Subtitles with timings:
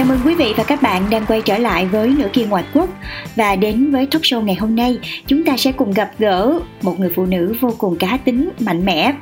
[0.00, 2.64] Chào mừng quý vị và các bạn đang quay trở lại với Nửa kia ngoại
[2.74, 2.88] quốc.
[3.36, 7.00] Và đến với talk show ngày hôm nay Chúng ta sẽ cùng gặp gỡ một
[7.00, 9.12] người phụ nữ vô cùng cá tính, mạnh mẽ.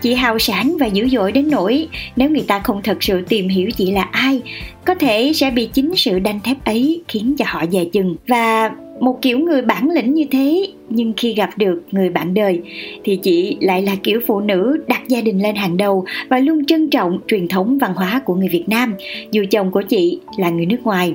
[0.00, 3.48] Chị hào sản và dữ dội đến nỗi Nếu người ta không thật sự tìm
[3.48, 4.42] hiểu chị là ai
[4.84, 8.16] Có thể sẽ bị chính sự đanh thép ấy khiến cho họ dè chừng.
[8.28, 12.60] Và một kiểu người bản lĩnh như thế, nhưng khi gặp được người bạn đời,
[13.04, 16.64] thì chị lại là kiểu phụ nữ đặt gia đình lên hàng đầu và luôn
[16.64, 18.94] trân trọng truyền thống văn hóa của người Việt Nam,
[19.30, 21.14] dù chồng của chị là người nước ngoài.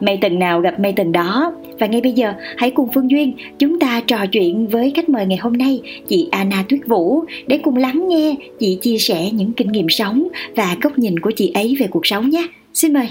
[0.00, 1.52] Mây tầng nào gặp mây tầng đó.
[1.78, 5.26] Và ngay bây giờ, hãy cùng Phương Duyên chúng ta trò chuyện với khách mời
[5.26, 9.52] ngày hôm nay, chị Anna Tuyết Vũ, để cùng lắng nghe chị chia sẻ những
[9.52, 12.46] kinh nghiệm sống và góc nhìn của chị ấy về cuộc sống nhé.
[12.74, 13.08] Xin mời.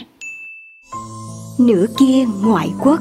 [1.59, 3.00] Nửa kia ngoại quốc.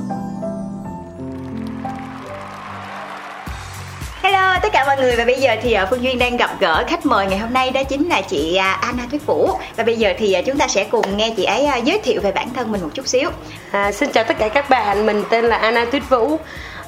[4.26, 5.16] Hello tất cả mọi người.
[5.16, 7.70] Và bây giờ thì ờ, Phương Duyên đang gặp gỡ khách mời ngày hôm nay
[7.70, 10.68] đó chính là chị à, Anna Tuyết Vũ và bây giờ thì ờ, chúng ta
[10.68, 13.30] sẽ cùng nghe chị ấy à, giới thiệu về bản thân mình một chút xíu.
[13.70, 16.36] À, xin chào tất cả các bạn, mình tên là Anna Tuyết Vũ.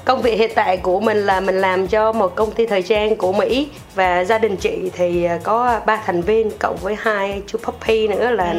[0.05, 3.17] Công việc hiện tại của mình là mình làm cho một công ty thời trang
[3.17, 3.69] của Mỹ.
[3.95, 8.09] Và gia đình chị thì à, có ba thành viên cộng với hai chú puppy
[8.09, 8.55] nữa là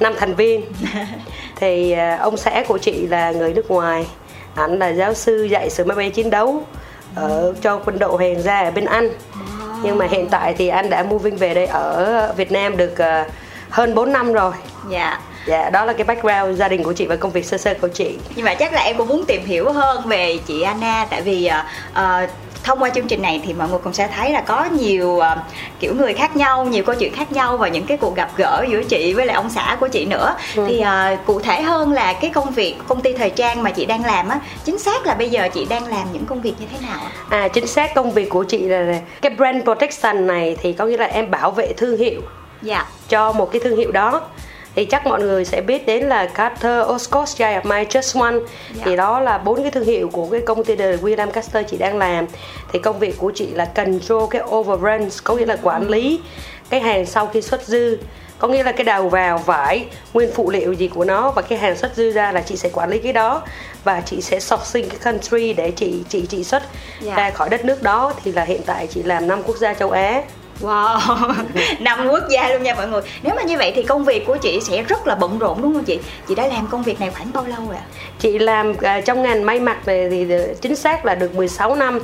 [0.00, 0.62] năm thành viên.
[1.56, 4.06] thì à, ông xã của chị là người nước ngoài,
[4.54, 6.62] ảnh là giáo sư dạy sửa máy bay chiến đấu
[7.14, 9.10] ở cho quân đội hoàng gia ở bên Anh.
[9.82, 13.26] Nhưng mà hiện tại thì anh đã moving về đây ở Việt Nam được à,
[13.70, 14.52] hơn 4 năm rồi.
[14.90, 15.20] Dạ.
[15.46, 17.88] Dạ, đó là cái background gia đình của chị và công việc sơ sơ của
[17.88, 18.18] chị.
[18.34, 21.46] Nhưng mà chắc là em cũng muốn tìm hiểu hơn về chị Anna tại vì
[21.46, 22.26] ờ, ờ,
[22.68, 25.36] thông qua chương trình này thì mọi người cũng sẽ thấy là có nhiều ờ,
[25.80, 28.64] kiểu người khác nhau, nhiều câu chuyện khác nhau và những cái cuộc gặp gỡ
[28.70, 30.34] giữa chị với lại ông xã của chị nữa.
[30.56, 30.64] Ừ.
[30.68, 33.86] Thì ờ, cụ thể hơn là cái công việc công ty thời trang mà chị
[33.86, 36.66] đang làm á, chính xác là bây giờ chị đang làm những công việc như
[36.72, 37.10] thế nào ạ?
[37.30, 40.86] À chính xác công việc của chị là, là cái brand protection này thì có
[40.86, 42.20] nghĩa là em bảo vệ thương hiệu
[42.62, 42.86] Dạ.
[43.08, 44.20] cho một cái thương hiệu đó
[44.74, 48.34] thì chắc mọi người sẽ biết đến là Carter, Oscos, Giant My Just One.
[48.74, 48.82] Dạ.
[48.84, 51.76] thì đó là bốn cái thương hiệu của cái công ty The William Caster chị
[51.76, 52.26] đang làm.
[52.72, 56.20] Thì công việc của chị là control cái overruns có nghĩa là quản lý
[56.70, 57.98] cái hàng sau khi xuất dư.
[58.38, 61.58] Có nghĩa là cái đầu vào vải nguyên phụ liệu gì của nó và cái
[61.58, 63.42] hàng xuất dư ra là chị sẽ quản lý cái đó.
[63.84, 66.62] Và chị sẽ sourcing cái country để chị chị chị xuất
[67.00, 67.14] Dạ.
[67.16, 68.12] ra khỏi đất nước đó.
[68.24, 70.22] Thì là hiện tại chị làm năm quốc gia châu Á
[70.60, 70.98] Wow,
[71.80, 73.00] năm quốc gia luôn nha mọi người.
[73.22, 75.74] Nếu mà như vậy thì công việc của chị sẽ rất là bận rộn đúng
[75.74, 75.98] không chị?
[76.28, 77.84] Chị đã làm công việc này khoảng bao lâu rồi ạ?
[78.18, 81.74] Chị làm à, trong ngành may mặc này thì ờ, chính xác là được 16
[81.74, 81.98] năm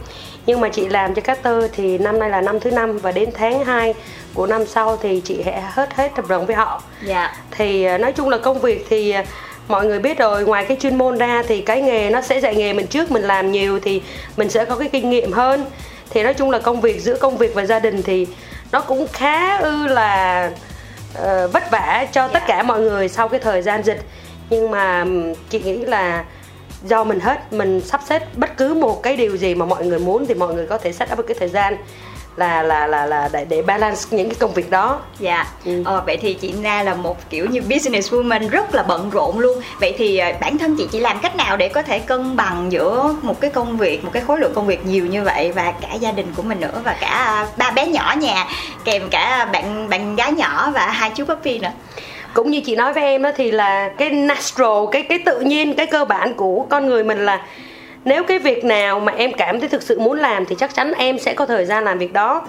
[0.47, 3.31] Nhưng mà chị làm cho Carter thì năm nay là năm thứ năm Và đến
[3.35, 3.95] tháng 2
[4.35, 7.37] của năm sau thì chị sẽ hết hết hợp đồng với họ Dạ.
[7.51, 9.25] Thì à, nói chung là công việc thì à,
[9.69, 12.57] mọi người biết rồi Ngoài cái chuyên môn ra thì cái nghề nó sẽ dạy
[12.57, 14.03] nghề mình trước Mình làm nhiều thì
[14.37, 15.65] mình sẽ có cái kinh nghiệm hơn
[16.15, 18.27] Thì nói chung là công việc giữa công việc và gia đình thì
[18.73, 20.51] nó cũng khá ư là
[21.15, 24.03] ờ, vất vả cho tất cả mọi người sau cái thời gian dịch.
[24.51, 25.05] Nhưng mà
[25.51, 26.25] chị nghĩ là
[26.85, 29.99] do mình hết mình sắp xếp bất cứ một cái điều gì mà mọi người
[29.99, 31.77] muốn thì mọi người có thể set up một cái thời gian
[32.37, 35.47] là là là là để để balance những cái công việc đó Dạ.
[35.65, 35.83] Ừ.
[35.85, 39.39] Ờ, vậy thì chị Na là một kiểu như business woman rất là bận rộn
[39.39, 39.61] luôn.
[39.81, 42.73] Vậy thì ờ, bản thân chị chị làm cách nào để có thể cân bằng
[42.73, 45.73] giữa một cái công việc, một cái khối lượng công việc nhiều như vậy và
[45.81, 48.47] cả gia đình của mình nữa và cả ba bé nhỏ nhà
[48.85, 51.73] kèm cả bạn bạn gái nhỏ và hai chú puppy nữa.
[52.35, 55.75] cũng như chị nói với em đó thì là cái natural cái cái tự nhiên
[55.75, 57.41] cái cơ bản của con người mình là
[58.05, 60.93] nếu cái việc nào mà em cảm thấy thực sự muốn làm thì chắc chắn
[60.93, 62.43] em sẽ có thời gian làm việc đó.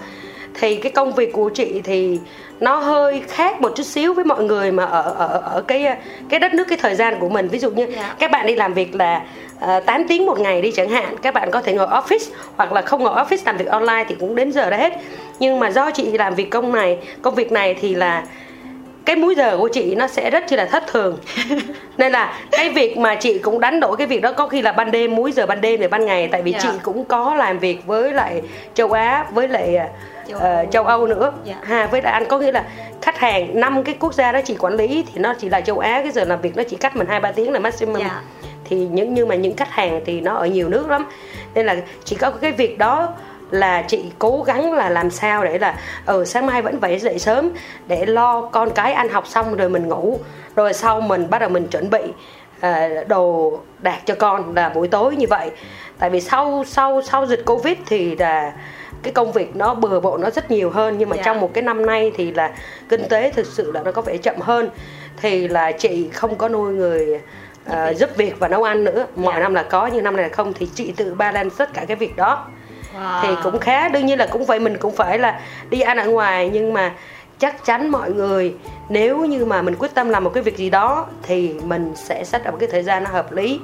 [0.60, 2.18] Thì cái công việc của chị thì
[2.60, 5.96] nó hơi khác một chút xíu với mọi người mà ở ở ở cái
[6.28, 7.48] cái đất nước cái thời gian của mình.
[7.48, 8.14] Ví dụ như Dạ.
[8.18, 9.22] các bạn đi làm việc là
[9.76, 12.72] uh, 8 tiếng một ngày đi chẳng hạn các bạn có thể ngồi office hoặc
[12.72, 14.92] là không ngồi office làm việc online thì cũng đến giờ đó hết.
[15.38, 18.22] Nhưng mà do chị làm việc công này công việc này thì là
[19.06, 21.18] cái múi giờ của chị nó sẽ rất chi là thất thường
[21.96, 24.72] nên là cái việc mà chị cũng đánh đổi cái việc đó có khi là
[24.72, 26.58] ban đêm múi giờ ban đêm rồi ban ngày tại vì Dạ.
[26.62, 28.42] chị cũng có làm việc với lại
[28.74, 29.78] châu Á với lại
[30.28, 30.66] Châu châu, Âu.
[30.70, 31.54] châu Âu nữa Dạ.
[31.62, 32.64] ha với lại anh có nghĩa là
[33.02, 35.78] khách hàng năm cái quốc gia đó chị quản lý thì nó chỉ là châu
[35.78, 38.20] Á cái giờ làm việc nó chỉ cách mình hai ba tiếng là maximum Dạ.
[38.64, 41.06] thì những nhưng mà những khách hàng thì nó ở nhiều nước lắm
[41.54, 43.08] nên là chỉ có cái việc đó
[43.50, 47.18] là chị cố gắng là làm sao để là ừ sáng mai vẫn phải dậy
[47.18, 47.50] sớm
[47.86, 50.18] để lo con cái ăn học xong rồi mình ngủ.
[50.56, 52.00] Rồi sau mình bắt đầu mình chuẩn bị
[52.60, 55.50] à, đồ đạt cho con là buổi tối như vậy.
[55.98, 58.52] Tại vì sau sau sau dịch covid thì là
[59.02, 60.98] cái công việc nó bừa bộn nó rất nhiều hơn.
[60.98, 61.22] Nhưng mà Dạ.
[61.22, 62.52] trong một cái năm nay thì là
[62.88, 64.70] kinh tế thực sự là nó có vẻ chậm hơn.
[65.16, 67.20] Thì là chị không có nuôi người
[67.66, 69.06] ờ, giúp việc và nấu ăn nữa.
[69.16, 69.40] Mọi Dạ.
[69.40, 70.52] năm là có nhưng năm này là không.
[70.52, 72.46] Thì chị tự balance tất cả cái việc đó
[73.00, 73.22] Wow.
[73.22, 75.40] thì cũng khá đương nhiên là cũng phải mình cũng phải là
[75.70, 76.92] đi ăn ở ngoài nhưng mà
[77.38, 78.54] chắc chắn mọi người
[78.88, 82.24] nếu như mà mình quyết tâm làm một cái việc gì đó thì mình sẽ
[82.24, 83.60] set up một cái thời gian nó hợp lý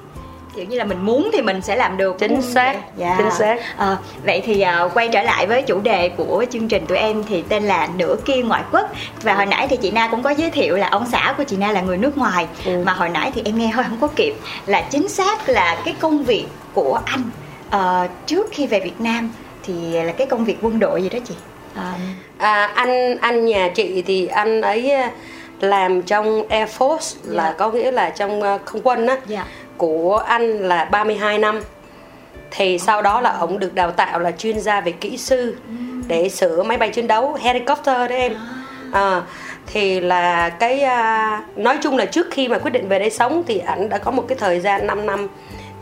[0.56, 3.14] kiểu như là mình muốn thì mình sẽ làm được Chính xác, dạ.
[3.18, 3.56] chính xác.
[3.76, 7.24] Ờ, vậy thì à, quay trở lại với chủ đề của chương trình tụi em
[7.28, 8.90] thì tên là nửa kia ngoại quốc
[9.22, 11.56] và hồi nãy thì chị Na cũng có giới thiệu là ông xã của chị
[11.56, 12.82] Na là người nước ngoài Ừ.
[12.86, 14.34] mà hồi nãy thì em nghe hơi không có kịp
[14.66, 17.22] là chính xác là cái công việc của anh
[17.72, 19.30] ờ, trước khi về Việt Nam
[19.62, 21.34] thì là cái công việc quân đội gì đó chị?
[21.74, 21.92] Ờ,
[22.38, 25.10] À, anh anh nhà chị thì anh ấy à,
[25.60, 27.54] làm trong Air Force là Dạ.
[27.58, 29.16] có nghĩa là trong à, không quân á.
[29.26, 29.44] Dạ.
[29.76, 31.60] của anh là 32 năm.
[32.50, 35.56] Thì sau đó là ông được đào tạo là chuyên gia về kỹ sư
[36.08, 38.34] để sửa máy bay chiến đấu helicopter đấy em.
[38.92, 39.22] À,
[39.66, 43.42] thì là cái à, nói chung là trước khi mà quyết định về đây sống
[43.46, 45.28] thì anh đã có một cái thời gian 5 năm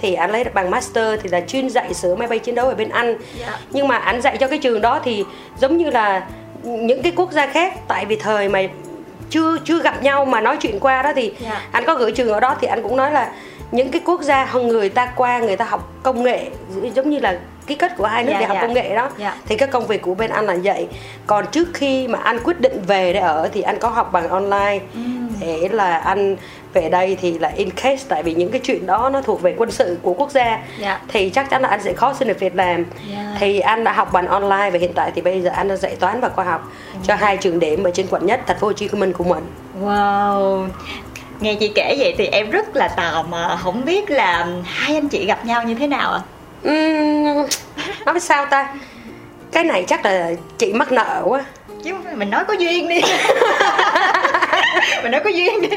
[0.00, 2.74] thì anh lấy bằng master thì là chuyên dạy sửa máy bay chiến đấu ở
[2.74, 3.58] bên Anh Dạ.
[3.70, 5.24] nhưng mà anh dạy cho cái trường đó thì
[5.60, 6.26] giống như là
[6.64, 8.60] những cái quốc gia khác tại vì thời mà
[9.30, 11.62] chưa chưa gặp nhau mà nói chuyện qua đó thì Dạ.
[11.72, 13.32] anh có gửi trường ở đó thì anh cũng nói là
[13.72, 16.46] những cái quốc gia người ta qua người ta học công nghệ
[16.94, 18.62] giống như là ký kết của hai nước Dạ, để học dạ.
[18.66, 19.34] công nghệ đó Dạ.
[19.48, 20.86] thì cái công việc của bên anh là vậy
[21.26, 24.28] còn trước khi mà anh quyết định về để ở thì anh có học bằng
[24.28, 24.78] online
[25.40, 26.36] để là anh
[26.72, 29.54] về đây thì là in case tại vì những cái chuyện đó nó thuộc về
[29.58, 30.58] quân sự của quốc gia.
[30.80, 31.00] Dạ.
[31.08, 32.84] thì chắc chắn là anh sẽ khó xin được việc làm.
[33.12, 33.36] Dạ.
[33.40, 35.96] thì anh đã học bằng online và hiện tại thì bây giờ anh đã dạy
[35.96, 36.72] toán và khoa học
[37.06, 39.44] cho hai trường điểm ở trên quận nhất thành phố Hồ Chí Minh của mình.
[39.82, 40.66] Wow.
[41.40, 45.08] Nghe chị kể vậy thì em rất là tò mò Không biết là hai anh
[45.08, 46.20] chị gặp nhau như thế nào ạ?
[46.68, 47.46] Uhm,
[48.06, 48.74] nói sao ta?
[49.52, 51.44] Cái này chắc là chị mắc nợ quá.
[51.84, 53.00] Chứ mình nói có duyên đi
[55.02, 55.68] Mình nói có duyên đi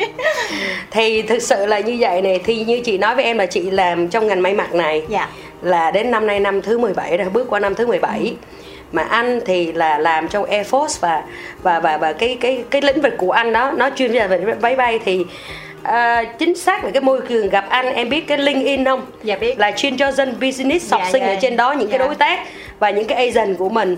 [0.92, 3.62] thì thực sự là như vậy này thì như chị nói với em là chị
[3.72, 5.28] làm trong ngành may mặc này Dạ
[5.62, 8.34] là đến năm nay năm thứ 17 rồi bước qua năm thứ 17
[8.92, 11.24] mà anh thì là làm trong Air Force và
[11.64, 14.54] và và và cái cái cái lĩnh vực của anh đó nó chuyên về về
[14.62, 15.26] máy bay thì
[15.84, 19.06] à, chính xác là cái môi trường gặp anh em biết cái LinkedIn không?
[19.24, 19.60] Dạ biết.
[19.60, 21.30] là chuyên cho dân business học Dạ, sinh dạ.
[21.34, 22.06] ở trên đó những cái Dạ.
[22.06, 22.40] đối tác
[22.80, 23.98] và những cái agent của mình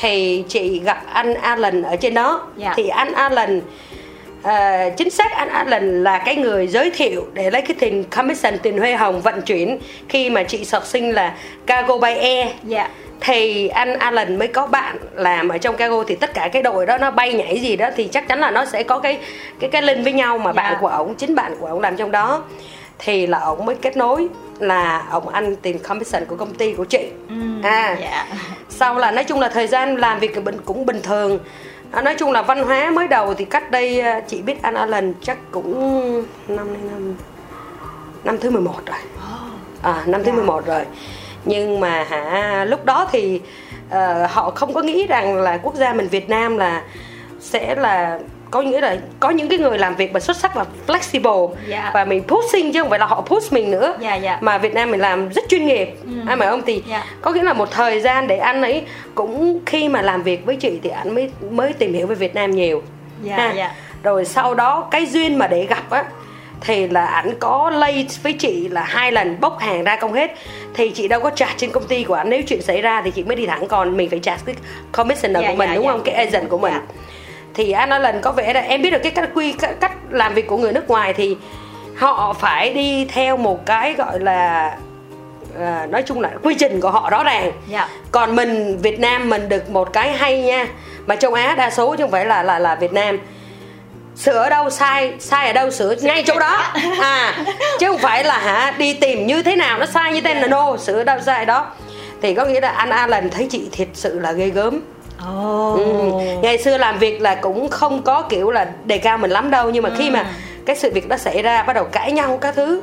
[0.00, 2.72] thì chị gặp anh Alan ở trên đó Dạ.
[2.76, 3.60] thì anh Alan
[4.42, 8.58] à, chính xác anh Alan là cái người giới thiệu để lấy cái tiền commission
[8.58, 11.34] tiền huê hồng vận chuyển khi mà chị học sinh là
[11.66, 12.48] cargo by air.
[12.64, 12.88] Dạ.
[13.20, 16.86] Thì anh Alan mới có bạn làm ở trong cargo thì tất cả cái đội
[16.86, 19.18] đó nó bay nhảy gì đó thì chắc chắn là nó sẽ có cái
[19.60, 20.62] cái cái link với nhau mà Dạ.
[20.62, 22.42] bạn của ổng chính bạn của ổng làm trong đó.
[22.98, 26.84] Thì là ổng mới kết nối là ổng ăn tiền commission của công ty của
[26.84, 27.06] chị.
[27.62, 27.96] À.
[28.00, 28.26] Dạ.
[28.68, 31.38] Sau là nói chung là thời gian làm việc bình cũng bình thường
[31.92, 34.74] à, nói chung là văn hóa mới đầu thì cách đây à, chị biết anh
[34.74, 37.14] Alan chắc cũng năm năm
[38.24, 38.98] năm thứ 11 rồi.
[39.82, 40.36] À, năm thứ Dạ.
[40.36, 40.82] 11 rồi.
[41.44, 43.40] Nhưng mà hả lúc đó thì
[43.90, 46.82] ờ, họ không có nghĩ rằng là quốc gia mình Việt Nam là
[47.40, 48.18] sẽ là
[48.52, 51.90] có nghĩa là có những cái người làm việc mà xuất sắc và flexible Dạ.
[51.94, 54.38] và mình pushing chứ không phải là họ push mình nữa Dạ, dạ.
[54.40, 55.88] mà Việt Nam mình làm rất chuyên nghiệp
[56.26, 57.04] anh phải không thì Dạ.
[57.22, 58.82] có nghĩa là một thời gian để anh ấy
[59.14, 62.34] cũng khi mà làm việc với chị thì anh mới mới tìm hiểu về Việt
[62.34, 62.82] Nam nhiều
[63.22, 63.52] Dạ, Ha.
[63.56, 63.70] dạ.
[64.02, 66.04] rồi sau đó cái duyên mà để gặp á
[66.60, 70.34] thì là ảnh có lay với chị là hai lần bốc hàng ra công hết
[70.74, 73.10] thì chị đâu có trả trên công ty của ảnh nếu chuyện xảy ra thì
[73.10, 74.54] chị mới đi thẳng còn mình phải trả cái
[74.92, 75.92] commissioner Dạ, của mình dạ, đúng dạ.
[75.92, 76.80] không cái agent của mình Dạ.
[77.54, 80.34] Thì anh nói lần có vẻ là em biết được cái cách quy cách, làm
[80.34, 81.36] việc của người nước ngoài thì
[81.96, 84.76] họ phải đi theo một cái gọi là
[85.58, 87.52] à, nói chung là quy trình của họ rõ ràng.
[87.68, 87.88] Dạ.
[88.12, 90.66] còn mình Việt Nam mình được một cái hay nha
[91.06, 93.18] mà châu Á đa số chứ không phải là là là Việt Nam.
[94.16, 96.62] Sửa ở đâu sai sai ở đâu sửa ngay chỗ đó.
[97.00, 97.44] À
[97.80, 100.48] chứ không phải là hả đi tìm như thế nào nó sai như thế nào.
[100.48, 101.66] No sửa ở đâu sai đó.
[102.22, 104.80] Thì có nghĩa là anh Alan thấy chị thật sự là ghê gớm
[105.26, 105.74] Ồ.
[105.74, 106.10] Ừ.
[106.42, 109.70] ngày xưa làm việc là cũng không có kiểu là đề cao mình lắm đâu
[109.70, 110.26] nhưng mà khi mà
[110.66, 112.82] cái sự việc đó xảy ra bắt đầu cãi nhau các thứ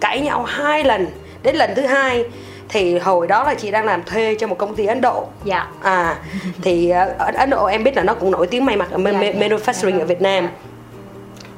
[0.00, 1.06] cãi nhau hai lần
[1.42, 2.24] đến lần thứ hai
[2.68, 5.66] thì hồi đó là chị đang làm thuê cho một công ty Ấn Độ Dạ.
[5.82, 6.16] à
[6.62, 9.10] thì ở Ấn Độ em biết là nó cũng nổi tiếng may mặc ở Dạ,
[9.12, 10.02] dạ, manufacturing dạ.
[10.02, 10.48] ở Việt Nam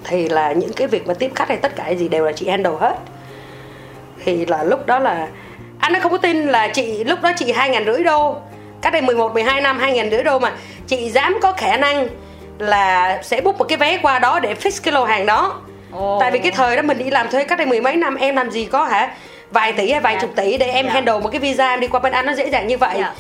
[0.05, 2.49] thì là những cái việc mà tiếp khách hay tất cả gì đều là chị
[2.49, 2.97] handle hết
[4.25, 5.29] thì là lúc đó là
[5.79, 8.37] anh nó không có tin là chị lúc đó chị hai ngàn rưỡi đô
[8.83, 10.53] cách đây 11 12 năm hai ngàn rưỡi đô mà
[10.87, 12.09] chị dám có khả năng
[12.59, 15.61] là sẽ book một cái vé qua đó để fix cái lô hàng đó
[15.93, 16.19] Ồ.
[16.21, 18.37] tại vì cái thời đó mình đi làm thuê cách đây mười mấy năm em
[18.37, 19.15] làm gì có hả
[19.51, 20.21] vài tỷ hay vài Dạ.
[20.21, 20.93] chục tỷ để em Dạ.
[20.93, 23.15] handle một cái visa em đi qua bên anh nó dễ dàng như vậy Dạ.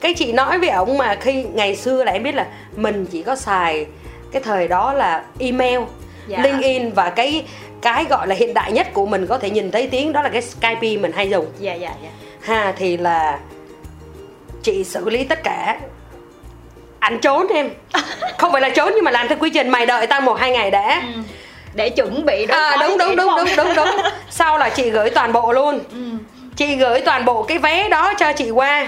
[0.00, 3.22] cái chị nói với ổng mà khi ngày xưa là em biết là mình chỉ
[3.22, 3.86] có xài
[4.32, 5.80] cái thời đó là email
[6.26, 6.38] Dạ.
[6.42, 7.44] linkedin và cái
[7.82, 10.28] cái gọi là hiện đại nhất của mình có thể nhìn thấy tiếng đó là
[10.28, 12.08] cái skype mình hay dùng Dạ dạ dạ.
[12.40, 13.38] ha thì là
[14.62, 15.78] chị xử lý tất cả.
[16.98, 17.70] Anh trốn em.
[18.38, 20.50] Không phải là trốn nhưng mà làm theo quy trình mày đợi tao một hai
[20.50, 21.02] ngày đã.
[21.74, 23.44] Để chuẩn bị đối à đúng đúng chị, đúng không?
[23.46, 23.88] đúng đúng đúng.
[24.30, 25.80] Sau là chị gửi toàn bộ luôn.
[26.56, 28.86] Chị gửi toàn bộ cái vé đó cho chị qua.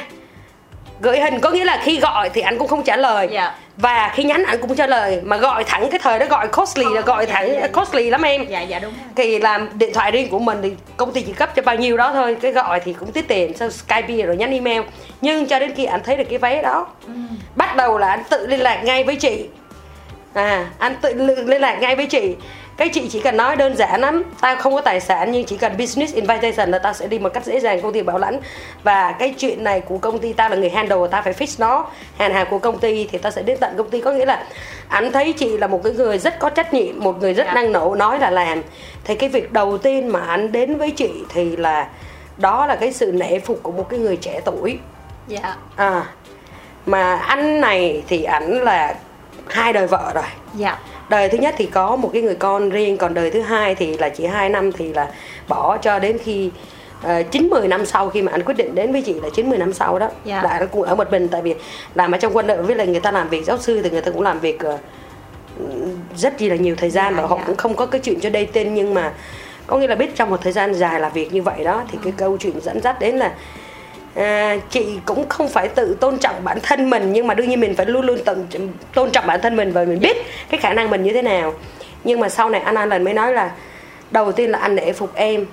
[1.01, 3.29] Gửi hình có nghĩa là khi gọi thì anh cũng không trả lời.
[3.33, 3.55] Dạ.
[3.77, 6.85] Và khi nhắn anh cũng trả lời mà gọi thẳng cái thời đó gọi costly
[6.95, 7.69] là gọi dạ, thẳng dạ, dạ.
[7.81, 8.47] costly lắm em.
[8.49, 11.55] Dạ dạ đúng thì làm điện thoại riêng của mình thì công ty chỉ cấp
[11.57, 14.51] cho bao nhiêu đó thôi cái gọi thì cũng tiết tiền sau skype rồi nhắn
[14.51, 14.83] email.
[15.21, 16.87] Nhưng cho đến khi anh thấy được cái vé đó
[17.57, 19.45] bắt đầu là anh tự liên lạc ngay với chị.
[20.35, 22.37] À anh tự li- liên lạc ngay với chị
[22.77, 24.23] cái chị chỉ cần nói đơn giản lắm.
[24.41, 27.29] Tao không có tài sản nhưng chỉ cần business invitation là tao sẽ đi một
[27.35, 28.41] cách dễ dàng công ty bảo lãnh.
[28.83, 31.87] Và cái chuyện này của công ty tao là người handle tao phải fix nó.
[32.19, 34.01] Hàng hàng của công ty thì tao sẽ đến tận công ty.
[34.01, 34.45] Có nghĩa là
[34.89, 37.55] anh thấy chị là một cái người rất có trách nhiệm một người rất Dạ.
[37.55, 38.63] năng nổ nói là làm.
[39.05, 41.89] Thì cái việc đầu tiên mà anh đến với chị thì là
[42.37, 44.79] đó là cái sự nể phục của một cái người trẻ tuổi.
[45.29, 45.57] Dạ.
[45.77, 46.05] à
[46.87, 48.95] mà anh này thì ảnh là
[49.49, 50.25] hai đời vợ rồi.
[50.55, 50.79] Dạ.
[51.09, 53.97] Đời thứ nhất thì có một cái người con riêng còn đời thứ hai thì
[53.99, 55.09] là chỉ hai năm thì là
[55.49, 56.51] bỏ cho đến khi
[57.07, 59.49] uh, 9 10 năm sau khi mà anh quyết định đến với chị là 9
[59.51, 60.43] 10 năm sau đó Dạ.
[60.43, 61.55] là anh cũng ở một mình tại vì
[61.95, 64.01] làm ở trong quân đội với lại người ta làm việc giáo sư thì người
[64.01, 64.79] ta cũng làm việc ờ,
[66.17, 67.45] rất là nhiều thời gian Dạ, và họ dạ.
[67.47, 69.13] cũng không có cái chuyện cho đây tên nhưng mà
[69.67, 71.99] có nghĩa là biết trong một thời gian dài làm việc như vậy đó thì
[72.05, 73.35] cái câu chuyện dẫn dắt đến là
[74.15, 77.61] à, chị cũng không phải tự tôn trọng bản thân mình nhưng mà đương nhiên
[77.61, 78.39] mình phải luôn luôn tôn,
[78.95, 80.17] tôn trọng bản thân mình và mình biết
[80.51, 81.55] cái khả năng mình như thế nào.
[82.05, 83.51] Nhưng mà sau này anh Alan mới nói là
[84.11, 85.47] đầu tiên là anh nể phục em.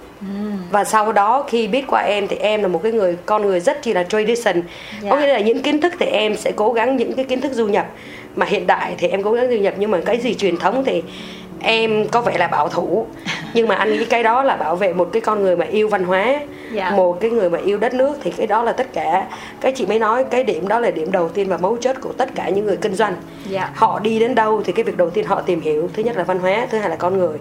[0.72, 3.60] Và sau đó khi biết qua em thì em là một cái người con người
[3.60, 4.62] rất chi là tradition.
[5.01, 5.10] Dạ.
[5.10, 7.51] có nghĩa là những kiến thức thì em sẽ cố gắng những cái kiến thức
[7.51, 7.88] du nhập.
[8.36, 10.84] Mà hiện đại thì em cố gắng du nhập nhưng mà cái gì truyền thống
[10.86, 11.03] thì
[11.63, 13.06] em có vẻ là bảo thủ
[13.53, 15.88] nhưng mà anh nghĩ cái đó là bảo vệ một cái con người mà yêu
[15.88, 16.39] văn hóa
[16.74, 16.89] Dạ.
[16.91, 19.27] một cái người mà yêu đất nước thì cái đó là tất cả
[19.62, 22.12] cái chị mới nói cái điểm đó là điểm đầu tiên và mấu chốt của
[22.18, 23.13] tất cả những người kinh doanh
[23.50, 23.70] Dạ.
[23.75, 26.24] họ đi đến đâu thì cái việc đầu tiên họ tìm hiểu thứ nhất là
[26.24, 27.38] văn hóa thứ hai là con người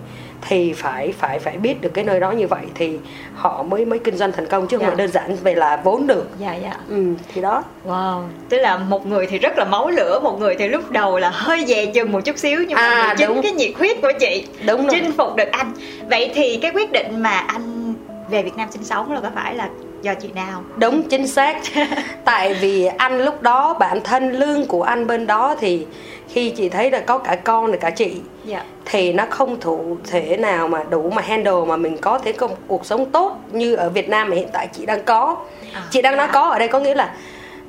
[0.48, 2.98] thì phải phải phải biết được cái nơi đó như vậy thì
[3.34, 4.88] họ mới mới kinh doanh thành công chứ không Dạ.
[4.90, 6.76] phải đơn giản về là vốn được Dạ dạ.
[6.88, 7.04] ừ
[7.34, 10.68] thì đó Wow, tức là một người thì rất là máu lửa, một người thì
[10.68, 13.42] lúc đầu là hơi dè chừng một chút xíu nhưng mà À, chính đúng.
[13.42, 14.88] cái nhiệt huyết của chị Đúng rồi.
[14.90, 15.72] chinh phục được anh.
[16.10, 17.94] Vậy thì cái quyết định mà anh
[18.30, 19.68] về Việt Nam sinh sống là có phải là
[20.02, 20.62] do chị nào?
[20.76, 21.56] đúng chính xác
[22.24, 25.86] tại vì anh lúc đó bản thân lương của anh bên đó thì
[26.28, 28.62] khi chị thấy là có cả con và cả chị Dạ.
[28.84, 32.46] thì nó không thủ thể nào mà đủ mà handle mà mình có thể có
[32.48, 35.36] một cuộc sống tốt như ở Việt Nam mà hiện tại chị đang có
[35.74, 36.32] À, chị đang nói dạ.
[36.32, 37.14] có ở đây có nghĩa là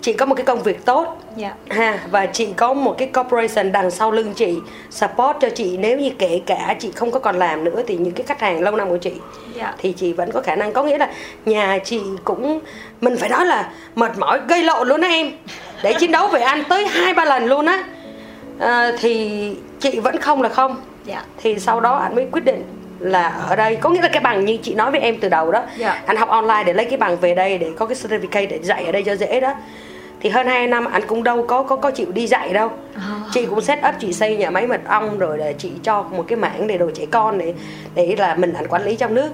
[0.02, 1.54] chị có một cái công việc tốt Dạ.
[1.70, 4.56] ha và chị có một cái corporation đằng sau lưng chị
[4.90, 8.14] support cho chị nếu như kể cả chị không có còn làm nữa thì những
[8.14, 9.12] cái khách hàng lâu năm của chị
[9.56, 9.74] Dạ.
[9.78, 11.10] thì chị vẫn có khả năng có nghĩa là
[11.46, 12.60] nhà chị cũng
[13.02, 15.32] mình phải nói là mệt mỏi gây lộn luôn á em
[15.84, 17.84] để chiến đấu về anh tới hai ba lần luôn á
[18.60, 19.32] à, thì
[19.80, 21.24] chị vẫn không là không Dạ.
[21.44, 22.64] thì sau đó anh mới quyết định
[23.00, 25.52] là ở đây có nghĩa là cái bằng như chị nói với em từ đầu
[25.52, 26.02] đó Dạ.
[26.06, 28.86] anh học online để lấy cái bằng về đây để có cái certificate để dạy
[28.86, 29.54] ở đây cho dễ đó
[30.22, 32.70] thì hơn 2 năm anh cũng đâu có có có chịu đi dạy đâu.
[32.96, 33.22] À.
[33.32, 36.24] chị cũng set up chị xây nhà máy mật ong rồi là chị cho một
[36.28, 37.54] cái mảng để đồ trẻ con để
[37.96, 39.30] để là mình ảnh quản lý trong nước.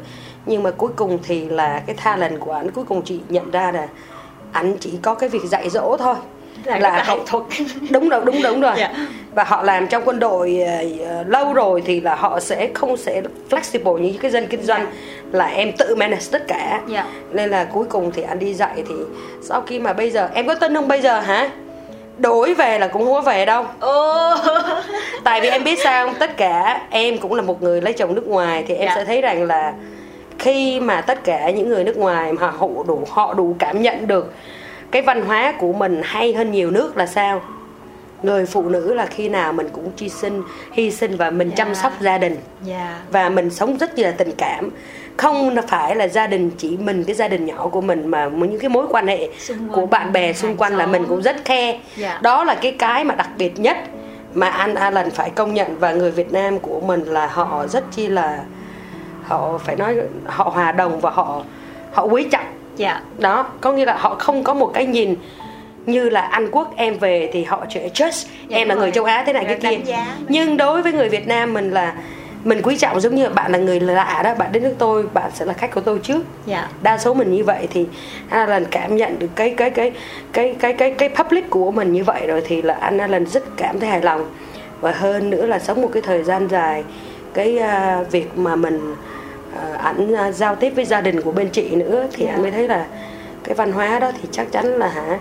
[0.46, 3.72] Nhưng mà cuối cùng thì là cái talent của anh cuối cùng chị nhận ra
[3.72, 3.88] là
[4.52, 6.16] anh chỉ có cái việc dạy dỗ thôi
[6.68, 7.44] là, là, học thuật
[7.92, 8.94] đúng rồi đúng đúng rồi Dạ.
[9.36, 10.60] và họ làm trong quân đội
[11.10, 14.86] ờ, lâu rồi thì là họ sẽ không sẽ flexible như cái dân kinh doanh
[15.32, 17.06] là em tự manage tất cả Dạ.
[17.32, 18.96] nên là cuối cùng thì anh đi dạy thì
[19.44, 21.50] sau khi mà bây giờ em có tin không bây giờ hả
[22.18, 24.36] đổi về là cũng không có về đâu Ồ.
[25.24, 28.16] tại vì em biết sao không tất cả em cũng là một người lấy chồng
[28.16, 28.96] nước ngoài thì em Dạ.
[28.96, 29.74] sẽ thấy rằng là
[30.40, 34.08] khi mà tất cả những người nước ngoài mà họ đủ họ đủ cảm nhận
[34.08, 34.34] được
[34.92, 37.42] cái văn hóa của mình hay hơn nhiều nước là sao?
[38.24, 41.68] Người phụ nữ là khi nào mình cũng chi sinh hy sinh và mình chăm
[41.68, 41.74] Dạ.
[41.74, 42.36] sóc gia đình.
[42.64, 43.00] Dạ.
[43.12, 44.70] Và mình sống rất là tình cảm.
[45.18, 48.60] Không phải là gia đình chỉ mình cái gia đình nhỏ của mình mà những
[48.60, 51.80] cái mối quan hệ Xung của bạn bè xung quanh là mình cũng rất khe
[51.96, 52.20] Dạ.
[52.22, 53.78] đó là cái cái mà đặc biệt nhất
[54.34, 57.84] mà anh Alan phải công nhận và người Việt Nam của mình là họ rất
[57.92, 58.40] chi là
[59.24, 61.42] họ phải nói họ hòa đồng và họ
[61.94, 62.46] họ quý trọng
[62.78, 63.02] dạ.
[63.20, 65.16] Đó có nghĩa là họ không có một cái nhìn
[65.86, 68.88] như là Anh Quốc em về thì họ sẽ just Dạ, em là đúng người
[68.88, 68.96] rồi.
[68.96, 69.82] châu Á thế này Rồi cái kia.
[69.86, 71.94] giá nhưng đối với người Việt Nam mình là
[72.44, 75.32] mình quý trọng giống như bạn là người lạ đó bạn đến nước tôi bạn
[75.34, 76.22] sẽ là khách của tôi trước.
[76.46, 76.68] Dạ.
[76.82, 77.86] Đa số mình như vậy thì
[78.30, 79.92] Alan cảm nhận được cái cái cái
[80.34, 83.44] cái cái cái cái public của mình như vậy rồi thì là anh Alan rất
[83.58, 84.26] cảm thấy hài lòng.
[84.82, 86.84] Và hơn nữa là sống một cái thời gian dài
[87.34, 88.96] cái à, việc mà mình
[89.78, 92.32] ảnh à, giao tiếp với gia đình của bên chị nữa thì Dạ.
[92.32, 92.86] anh mới thấy là
[93.44, 95.20] cái văn hóa đó thì chắc chắn là hả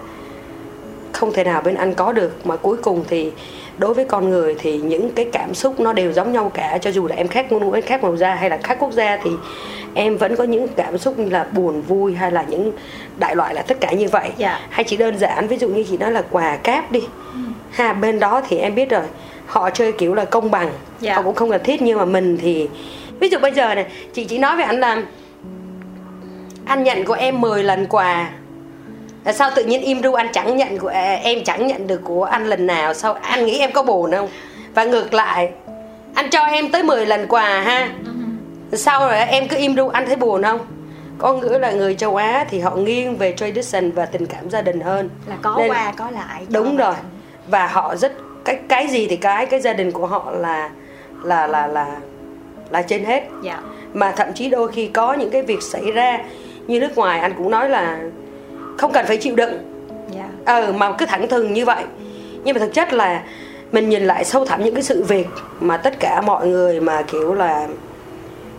[1.12, 3.32] không thể nào bên anh có được mà cuối cùng thì
[3.78, 6.90] đối với con người thì những cái cảm xúc nó đều giống nhau cả cho
[6.90, 9.30] dù là em khác ngôn ngữ khác màu da hay là khác quốc gia thì
[9.94, 12.72] em vẫn có những cảm xúc như là buồn vui hay là những
[13.18, 14.60] đại loại là tất cả như vậy Dạ.
[14.70, 17.00] hay chỉ đơn giản ví dụ như chị nói là quà cáp đi
[17.70, 19.02] ha bên đó thì em biết rồi
[19.46, 21.14] họ chơi kiểu là công bằng Dạ.
[21.14, 22.68] họ cũng không cần thiết nhưng mà mình thì
[23.20, 25.02] ví dụ bây giờ này chị chỉ nói với anh là
[26.64, 28.30] anh nhận của em 10 lần quà.
[29.34, 32.24] Sao tự nhiên im ru anh chẳng nhận của à, em chẳng nhận được của
[32.24, 32.94] anh lần nào?
[32.94, 34.28] Sao anh nghĩ em có buồn không?
[34.74, 35.50] Và ngược lại
[36.14, 37.88] anh cho em tới 10 lần quà ha.
[38.72, 40.60] Sau rồi em cứ im ru anh thấy buồn không?
[41.18, 44.62] Có nghĩa là người châu Á thì họ nghiêng về tradition và tình cảm gia
[44.62, 45.10] đình hơn.
[45.26, 46.94] Là có Nên- qua có lại đúng mà- rồi.
[47.48, 48.12] và họ rất
[48.44, 50.70] cái cái gì thì cái cái gia đình của họ là
[51.22, 51.86] là là là
[52.70, 53.22] là trên hết.
[53.42, 53.60] Dạ.
[53.94, 56.18] Mà thậm chí đôi khi có những cái việc xảy ra
[56.66, 57.98] như nước ngoài anh cũng nói là
[58.78, 59.58] không cần phải chịu đựng.
[60.14, 60.28] Dạ.
[60.44, 61.84] Ờ mà cứ thẳng thừng như vậy.
[62.44, 63.22] Nhưng mà thực chất là
[63.72, 65.26] mình nhìn lại sâu thẳm những cái sự việc
[65.60, 67.68] mà tất cả mọi người mà kiểu là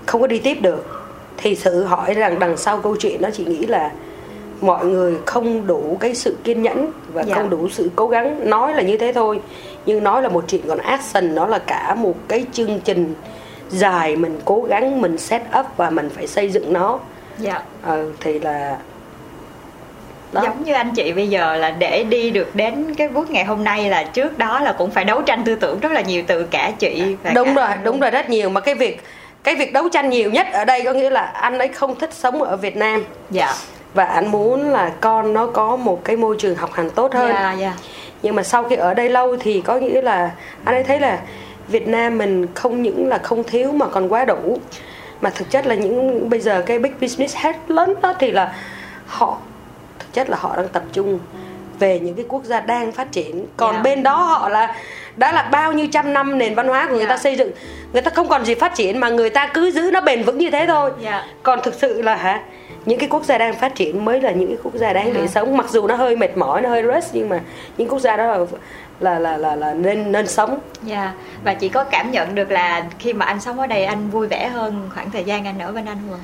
[0.05, 0.85] không có đi tiếp được
[1.37, 3.91] thì sự hỏi rằng đằng sau câu chuyện đó chị nghĩ là
[4.61, 7.35] mọi người không đủ cái sự kiên nhẫn và Dạ.
[7.35, 8.49] không đủ sự cố gắng.
[8.49, 9.39] Nói là như thế thôi
[9.85, 13.13] nhưng nói là một chuyện còn action nó là cả một cái chương trình
[13.69, 16.99] dài mình cố gắng mình set up và mình phải xây dựng nó.
[17.37, 17.61] Dạ.
[17.83, 18.77] Ờ, thì là
[20.31, 20.41] đó.
[20.43, 23.63] giống như anh chị bây giờ là để đi được đến cái bước ngày hôm
[23.63, 26.43] nay là trước đó là cũng phải đấu tranh tư tưởng rất là nhiều từ
[26.43, 27.83] cả chị và đúng cả rồi anh.
[27.83, 28.49] đúng rồi rất nhiều.
[28.49, 29.01] Mà cái việc
[29.43, 32.13] cái việc đấu tranh nhiều nhất ở đây có nghĩa là anh ấy không thích
[32.13, 33.03] sống ở Việt Nam.
[33.29, 33.53] Dạ.
[33.93, 37.31] Và anh muốn là con nó có một cái môi trường học hành tốt hơn.
[37.33, 37.73] Dạ dạ.
[38.23, 40.31] Nhưng mà sau khi ở đây lâu thì có nghĩa là
[40.63, 41.19] anh ấy thấy là
[41.67, 44.57] Việt Nam mình không những là không thiếu mà còn quá đủ
[45.21, 48.53] mà thực chất là những bây giờ cái big business head lớn đó thì là
[49.07, 49.37] họ
[49.99, 51.19] thực chất là họ đang tập trung
[51.79, 53.81] về những cái quốc gia đang phát triển còn Dạ.
[53.81, 54.75] bên đó họ là
[55.15, 57.09] đã là bao nhiêu trăm năm nền văn hóa của người Dạ.
[57.09, 57.51] ta xây dựng
[57.93, 60.37] người ta không còn gì phát triển mà người ta cứ giữ nó bền vững
[60.37, 61.23] như thế thôi Dạ.
[61.43, 62.41] còn thực sự là hả
[62.85, 65.21] những cái quốc gia đang phát triển mới là những cái quốc gia đáng để
[65.21, 65.27] Dạ.
[65.27, 67.39] sống mặc dù nó hơi mệt mỏi nó hơi rest nhưng mà
[67.77, 68.45] những quốc gia đó là
[68.99, 70.59] là là là, là nên nên sống.
[70.83, 71.13] Dạ.
[71.43, 74.27] Và chị có cảm nhận được là khi mà anh sống ở đây anh vui
[74.27, 76.19] vẻ hơn khoảng thời gian anh ở bên anh không?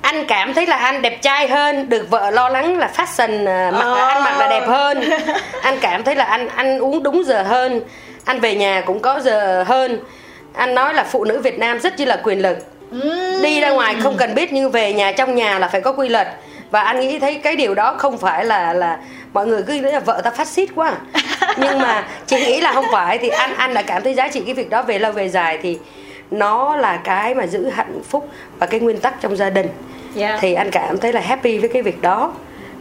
[0.00, 3.70] anh cảm thấy là anh đẹp trai hơn được vợ lo lắng là fashion à,
[3.70, 5.04] mặc là ăn mặc là đẹp hơn.
[5.62, 7.80] Anh cảm thấy là anh ăn uống đúng giờ hơn.
[8.24, 9.98] Anh về nhà cũng có giờ hơn.
[10.52, 12.58] Anh nói là phụ nữ Việt Nam rất chi là quyền lực.
[13.42, 16.08] Đi ra ngoài không cần biết nhưng về nhà trong nhà là phải có quy
[16.08, 16.28] luật
[16.70, 18.98] và anh nghĩ thấy cái điều đó không phải là là
[19.32, 20.94] mọi người cứ nghĩ là vợ ta phát xít quá
[21.58, 24.40] nhưng mà chị nghĩ là không phải thì anh anh đã cảm thấy giá trị
[24.40, 25.78] cái việc đó về lâu về dài thì
[26.30, 28.28] nó là cái mà giữ hạnh phúc
[28.58, 29.68] và cái nguyên tắc trong gia đình.
[30.14, 30.38] Dạ.
[30.40, 32.32] thì anh cảm thấy là happy với cái việc đó.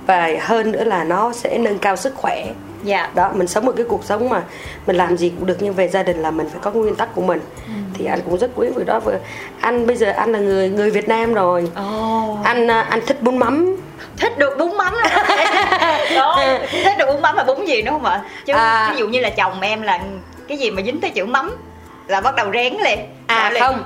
[0.06, 2.46] Và hơn nữa là nó sẽ nâng cao sức khỏe.
[2.84, 3.10] Dạ.
[3.16, 4.44] Đó mình sống một cái cuộc sống mà
[4.88, 7.16] mình làm gì cũng được nhưng về gia đình là mình phải có nguyên tắc
[7.16, 7.40] của mình
[7.98, 9.00] thì anh cũng rất quý việc đó.
[9.00, 9.18] Vừa
[9.62, 11.68] anh bây giờ anh là người người Việt Nam rồi.
[11.76, 12.38] Ồ.
[12.44, 13.76] Anh à, anh thích bún mắm.
[14.18, 15.26] Thích được bún mắm lắm
[16.16, 16.40] Đó
[16.72, 18.22] Thích được bún mắm và bún gì nữa không ạ?
[18.46, 18.90] Chứ À.
[18.92, 20.00] ví dụ như là chồng em là
[20.48, 21.56] cái gì mà dính tới chữ mắm
[22.08, 23.00] Là bắt đầu rén liền.
[23.28, 23.64] À liền.
[23.64, 23.84] không.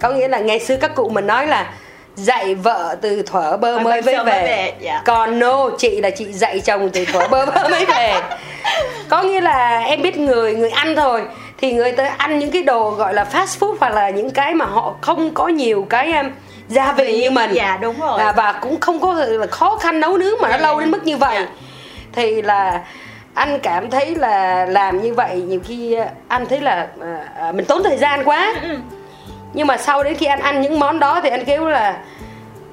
[0.00, 1.72] Có nghĩa là ngày xưa các cụ mình nói là
[2.14, 4.46] dạy vợ từ thuở bơ Mới mới sớm mới về.
[4.46, 5.02] về, dạ.
[5.04, 8.20] còn no chị là chị dạy chồng từ thuở bơ vơ mới về.
[9.08, 11.22] Có nghĩa là em biết người người ăn thôi
[11.58, 14.54] thì người ta ăn những cái đồ gọi là fast food hoặc là những cái
[14.54, 16.12] mà họ không có nhiều cái
[16.68, 17.50] gia vị như mình.
[17.54, 18.20] dạ đúng rồi.
[18.20, 21.04] À, và cũng không có là khó khăn nấu nướng mà nó lâu đến mức
[21.04, 21.36] như vậy.
[21.38, 21.46] Dạ.
[22.12, 22.80] thì là
[23.34, 27.52] anh cảm thấy là làm như vậy nhiều khi à, anh thấy là à, à,
[27.52, 28.54] mình tốn thời gian quá.
[28.62, 28.76] Ừ,
[29.54, 31.96] nhưng mà sau đến khi anh ăn những món đó thì anh kêu là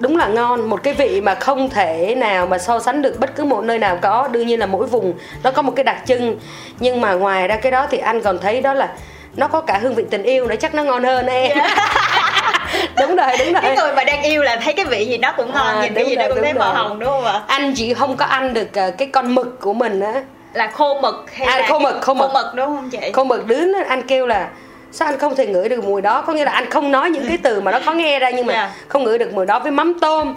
[0.05, 3.35] đúng là ngon một cái vị mà không thể nào mà so sánh được bất
[3.35, 4.27] cứ một nơi nào có.
[4.31, 5.13] Đương nhiên là mỗi vùng
[5.43, 6.39] nó có một cái đặc trưng.
[6.79, 8.89] Nhưng mà ngoài ra cái đó thì anh còn thấy đó là
[9.35, 11.57] nó có cả hương vị tình yêu nữa chắc nó ngon hơn em.
[12.99, 13.61] Đúng rồi đúng rồi.
[13.61, 15.93] Cái người mà đang yêu là thấy cái vị gì nó cũng ngon À, nhìn
[15.93, 17.41] cái gì nó rồi, cũng đúng thấy màu hồng đúng không ạ?
[17.47, 20.13] Anh chỉ không có ăn được ờ, cái con mực của mình á.
[20.53, 22.29] Là khô mực hay À, là khô cái- mực, khô mực.
[22.55, 23.11] đúng không chị?
[23.13, 24.47] Con mực đứa nó- anh kêu là
[24.95, 26.21] sao anh không thể ngửi được mùi đó?
[26.21, 28.45] Có nghĩa là anh không nói những cái từ mà nó có nghe ra nhưng
[28.45, 28.71] mà Dạ.
[28.87, 30.35] không ngửi được mùi đó với mắm tôm.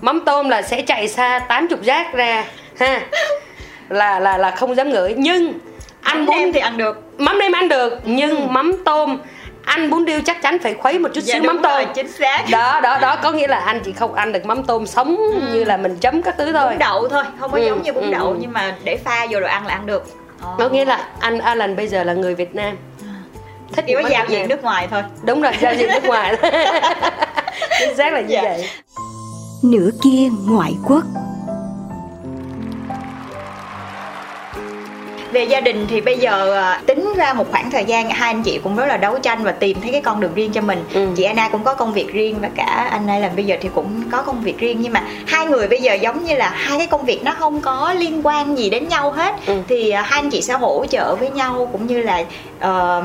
[0.00, 2.44] Mắm tôm là sẽ chạy xa 80 giác ra
[2.78, 3.00] ha.
[3.88, 5.14] Là là là không dám ngửi.
[5.16, 5.52] Nhưng
[6.16, 7.02] muốn em thì ăn được.
[7.18, 9.18] Mắm nêm ăn được nhưng mắm tôm
[9.64, 11.72] ăn bún điêu chắc chắn phải khuấy một chút Dạ, xíu mắm tôm.
[11.72, 12.42] rồi, chính xác.
[12.50, 15.16] đó đó đó có nghĩa là anh chỉ không ăn được mắm tôm sống
[15.52, 16.68] như là mình chấm các thứ thôi.
[16.70, 18.36] Bún đậu thôi không có Ừ, giống như bún ừ, đậu ừ.
[18.40, 20.06] nhưng mà để pha vô rồi ăn là ăn được.
[20.58, 22.76] Có nghĩa là anh Alan bây giờ là người Việt Nam
[23.72, 25.02] thích chỉ những món giao diện nước ngoài thôi.
[25.24, 26.36] Đúng rồi giao diện nước ngoài.
[27.80, 28.42] Chính xác là như Dạ.
[28.42, 28.68] vậy.
[29.62, 31.04] Nửa kia ngoại quốc
[35.34, 38.42] về gia đình thì bây giờ à, tính ra một khoảng thời gian hai anh
[38.42, 40.84] chị cũng rất là đấu tranh và tìm thấy cái con đường riêng cho mình
[40.94, 41.08] Ừ.
[41.16, 43.68] chị Anna cũng có công việc riêng và cả anh ấy làm bây giờ thì
[43.74, 46.78] cũng có công việc riêng nhưng mà hai người bây giờ giống như là hai
[46.78, 49.54] cái công việc nó không có liên quan gì đến nhau hết Ừ.
[49.68, 52.24] thì à, hai anh chị sẽ hỗ trợ với nhau cũng như là
[52.60, 53.02] ờ,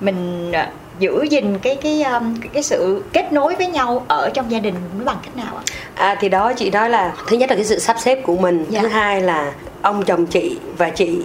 [0.00, 0.52] mình
[0.98, 2.20] giữ gìn cái cái cái-
[2.52, 5.62] cái sự kết nối với nhau ở trong gia đình nó bằng cách nào ạ?
[5.94, 8.64] à thì đó chị nói là thứ nhất là cái sự sắp xếp của mình
[8.68, 8.80] Dạ.
[8.82, 11.18] thứ hai là ông chồng chị và chị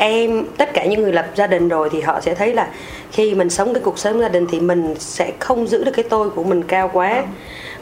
[0.00, 2.68] em tất cả những người lập gia đình rồi thì họ sẽ thấy là
[3.12, 6.04] khi mình sống cái cuộc sống gia đình thì mình sẽ không giữ được cái
[6.08, 7.26] tôi của mình cao quá Vâng.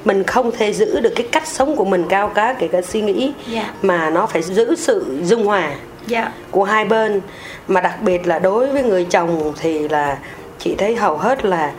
[0.04, 3.00] mình không thể giữ được cái cách sống của mình cao quá kể cả suy
[3.02, 3.70] nghĩ Dạ.
[3.83, 5.70] mà nó phải giữ sự dung hòa
[6.07, 6.33] Dạ.
[6.50, 7.20] của hai bên
[7.68, 10.18] mà đặc biệt là đối với người chồng thì là
[10.59, 11.72] chị thấy hầu hết là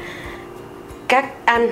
[1.08, 1.70] các anh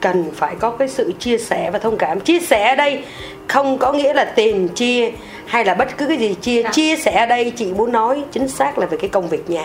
[0.00, 3.04] cần phải có cái sự chia sẻ và thông cảm chia sẻ ở đây
[3.48, 5.10] không có nghĩa là tiền chia
[5.46, 6.62] hay là bất cứ cái gì chia.
[6.62, 6.70] Dạ.
[6.72, 9.64] chia sẻ ở đây chị muốn nói chính xác là về cái công việc nhà.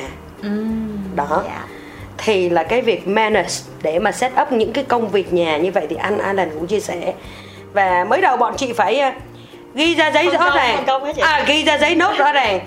[1.16, 1.44] Đó.
[1.46, 1.66] Dạ.
[2.18, 3.50] thì là cái việc manage
[3.82, 6.68] để mà set up những cái công việc nhà như vậy thì anh Alan cũng
[6.68, 7.14] chia sẻ.
[7.74, 9.12] Và mới đầu bọn chị phải ờ,
[9.76, 10.86] ghi ra giấy rõ ràng.
[11.22, 12.60] à ghi ra giấy nốt rõ ràng.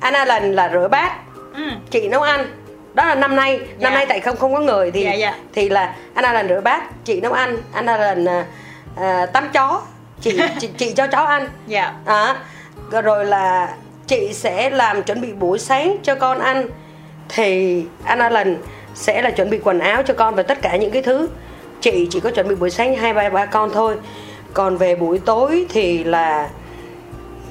[0.00, 1.12] Anh Alan là rửa bát.
[1.54, 1.62] Ừ.
[1.90, 2.46] chị nấu ăn.
[2.94, 3.58] Đó là năm nay.
[3.58, 3.90] Năm Dạ.
[3.90, 5.34] nay tại không không có người thì Dạ, dạ.
[5.52, 7.56] thì là anh Alan rửa bát chị nấu ăn.
[7.72, 8.24] Anh Alan
[8.96, 9.82] à, tắm chó
[10.20, 11.48] chị chị chị cho chó ăn.
[11.66, 11.94] Dạ.
[12.06, 12.36] đó.
[13.02, 13.74] Rồi là
[14.06, 16.68] chị sẽ làm chuẩn bị buổi sáng cho con ăn.
[17.28, 18.56] Thì anh Alan
[18.94, 21.28] sẽ là chuẩn bị quần áo cho con và tất cả những cái thứ.
[21.80, 23.96] Chị chỉ có chuẩn bị buổi sáng hai ba ba con thôi.
[24.54, 26.48] Còn về buổi tối thì là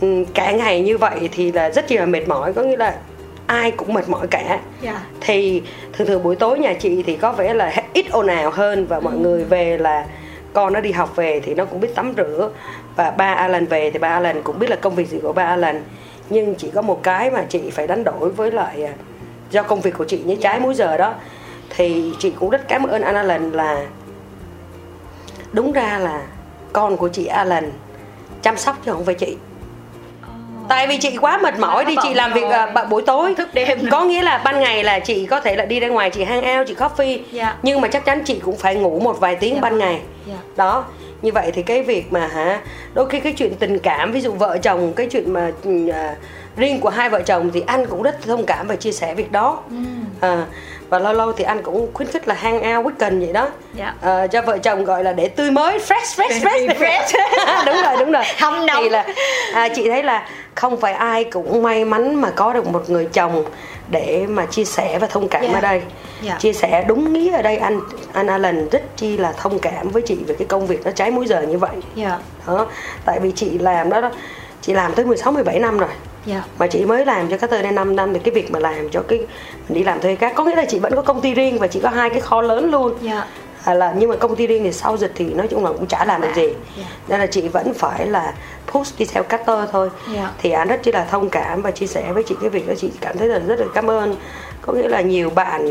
[0.02, 2.54] ừ, cả ngày như vậy thì là rất là mệt mỏi.
[2.54, 2.96] Có nghĩa là
[3.48, 4.60] ai cũng mệt mỏi cả.
[4.82, 5.02] Dạ.
[5.22, 5.62] thì
[5.94, 9.00] thường thường buổi tối nhà chị thì có vẻ là ít ồn ào hơn và
[9.00, 10.06] mọi người về là
[10.54, 12.50] con nó đi học về thì nó cũng biết tắm rửa.
[12.96, 15.46] Và ba Alan về thì ba Alan cũng biết là công việc gì của ba
[15.46, 15.84] Alan.
[16.30, 18.94] Nhưng chỉ có một cái mà chị phải đánh đổi với lại à,
[19.52, 21.14] do công việc của chị như trái múi giờ đó.
[21.70, 23.86] Thì chị cũng rất cảm ơn anh Alan là,
[25.52, 26.22] đúng ra là
[26.74, 27.72] con của chị Alan
[28.42, 29.38] chăm sóc chứ không phải chị
[30.70, 33.80] tại vì chị quá mệt mỏi đi chị làm việc à, buổi tối Thức đêm
[33.92, 36.58] có nghĩa là ban ngày là chị có thể là đi ra ngoài chị hang
[36.58, 37.56] out chị coffee Dạ.
[37.64, 39.62] nhưng mà chắc chắn chị cũng phải ngủ một vài tiếng Dạ.
[39.62, 40.36] ban ngày Dạ.
[40.56, 40.84] đó
[41.22, 42.60] như vậy thì cái việc mà hả
[42.94, 45.52] đôi khi cái chuyện tình cảm ví dụ vợ chồng cái chuyện mà
[45.94, 46.16] à,
[46.58, 49.32] riêng của hai vợ chồng thì anh cũng rất thông cảm và chia sẻ việc
[49.32, 49.76] đó Ừ.
[50.22, 50.46] à,
[50.90, 53.94] và lâu lâu thì anh cũng khuyến khích là hang out weekend vậy đó Dạ.
[54.02, 57.66] Ờ, cho vợ chồng gọi là để tươi mới fresh fresh fresh, Refresh.
[57.66, 58.84] đúng rồi đúng rồi Hâm nóng.
[58.84, 59.06] thì là
[59.54, 60.28] à, chị thấy là
[60.60, 63.44] không phải ai cũng may mắn mà có được một người chồng
[63.92, 65.54] để mà chia sẻ và thông cảm Dạ.
[65.54, 65.82] ở đây
[66.22, 66.38] Dạ.
[66.40, 67.80] chia sẻ đúng nghĩa ở đây anh
[68.14, 71.12] anh Alan rất chi là thông cảm với chị về cái công việc nó trái
[71.12, 72.20] múi giờ như vậy Dạ.
[72.48, 72.68] đó
[73.06, 74.12] tại vì chị làm đó, đó
[74.62, 75.90] chị làm tới 16 17 năm rồi
[76.26, 76.44] Dạ.
[76.60, 78.90] mà chị mới làm cho các tờ đây 5 năm thì cái việc mà làm
[78.90, 79.20] cho cái
[79.70, 81.68] mình đi làm thuê các có nghĩa là chị vẫn có công ty riêng và
[81.68, 83.26] chị có hai cái kho lớn luôn Dạ.
[83.64, 85.86] À, là nhưng mà công ty riêng thì sau dịch thì nói chung là cũng
[85.88, 86.84] chả làm được gì Dạ.
[87.08, 88.34] nên là chị vẫn phải là
[88.68, 90.32] push đi theo cutter thôi Dạ.
[90.42, 92.74] thì anh rất chi là thông cảm và chia sẻ với chị cái việc đó
[92.78, 94.16] chị cảm thấy là rất là cảm ơn
[94.62, 95.70] có nghĩa là nhiều bạn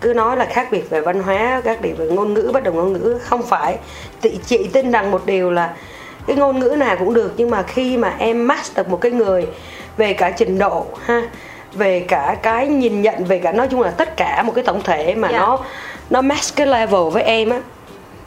[0.00, 2.76] cứ nói là khác biệt về văn hóa khác biệt về ngôn ngữ bất đồng
[2.76, 3.78] ngôn ngữ không phải
[4.22, 5.74] chị, chị tin rằng một điều là
[6.26, 9.46] cái ngôn ngữ nào cũng được nhưng mà khi mà em master một cái người
[9.96, 11.22] về cả trình độ ha
[11.72, 14.82] về cả cái nhìn nhận về cả nói chung là tất cả một cái tổng
[14.82, 15.38] thể mà Dạ.
[15.38, 15.58] nó
[16.10, 17.60] nó match cái level với em á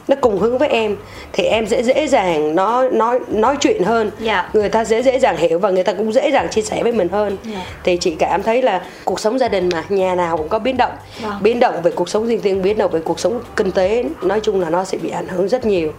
[0.07, 0.95] nó cùng hướng với em
[1.33, 4.49] thì em sẽ dễ dàng nó nói nói chuyện hơn Dạ.
[4.53, 6.91] người ta dễ dễ dàng hiểu và người ta cũng dễ dàng chia sẻ với
[6.91, 7.59] mình hơn Dạ.
[7.83, 10.77] thì chị cảm thấy là cuộc sống gia đình mà nhà nào cũng có biến
[10.77, 11.33] động Vâng.
[11.41, 14.39] biến động về cuộc sống riêng tư biến động về cuộc sống kinh tế nói
[14.43, 15.91] chung là nó sẽ bị ảnh hưởng rất nhiều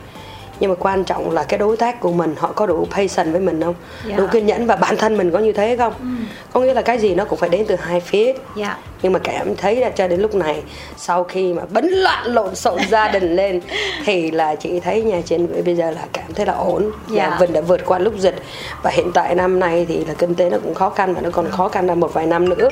[0.60, 3.40] nhưng mà quan trọng là cái đối tác của mình họ có đủ patience với
[3.40, 3.74] mình không?
[4.06, 4.16] Dạ.
[4.16, 5.92] đủ kiên nhẫn và bản thân mình có như thế không?
[6.52, 8.32] Có nghĩa là cái gì nó cũng phải đến từ hai phía.
[8.56, 8.78] Dạ.
[9.02, 10.62] nhưng mà cảm thấy là cho đến lúc này
[10.96, 13.60] sau khi mà bấn loạn lộn xộn gia đình lên
[14.04, 16.90] thì là chị thấy nhà trên bây giờ là cảm thấy là ổn.
[17.10, 17.30] Dạ.
[17.30, 18.36] Và mình đã vượt qua lúc dịch.
[18.82, 21.30] Và hiện tại năm nay thì là kinh tế nó cũng khó khăn và nó
[21.30, 22.68] còn khó khăn là một vài năm nữa.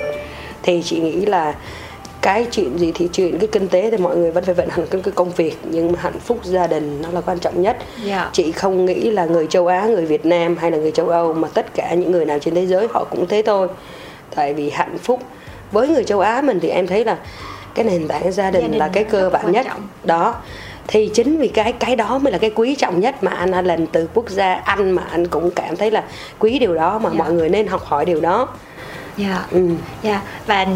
[0.62, 1.54] Thì chị nghĩ là
[2.26, 4.86] cái chuyện gì thì chuyện cái kinh tế thì mọi người vẫn phải vận hành
[4.90, 7.76] cái, cái công việc nhưng mà hạnh phúc gia đình nó là quan trọng nhất
[8.04, 8.30] Dạ.
[8.32, 11.32] chị không nghĩ là người châu Á người Việt Nam hay là người châu Âu
[11.32, 13.68] mà tất cả những người nào trên thế giới họ cũng thế thôi
[14.34, 15.20] tại vì hạnh phúc
[15.72, 17.16] với người châu Á mình thì em thấy là
[17.74, 19.88] cái nền tảng gia đình, Gia đình là cái cơ bản nhất trọng.
[20.04, 20.34] đó
[20.88, 23.86] thì chính vì cái cái đó mới là cái quý trọng nhất mà anh Alan
[23.86, 26.04] từ quốc gia Anh mà anh cũng cảm thấy là
[26.38, 27.16] quý điều đó mà Dạ.
[27.18, 28.48] mọi người nên học hỏi điều đó
[29.16, 29.44] Dạ.
[29.50, 29.68] ừ.
[30.02, 30.66] Dạ và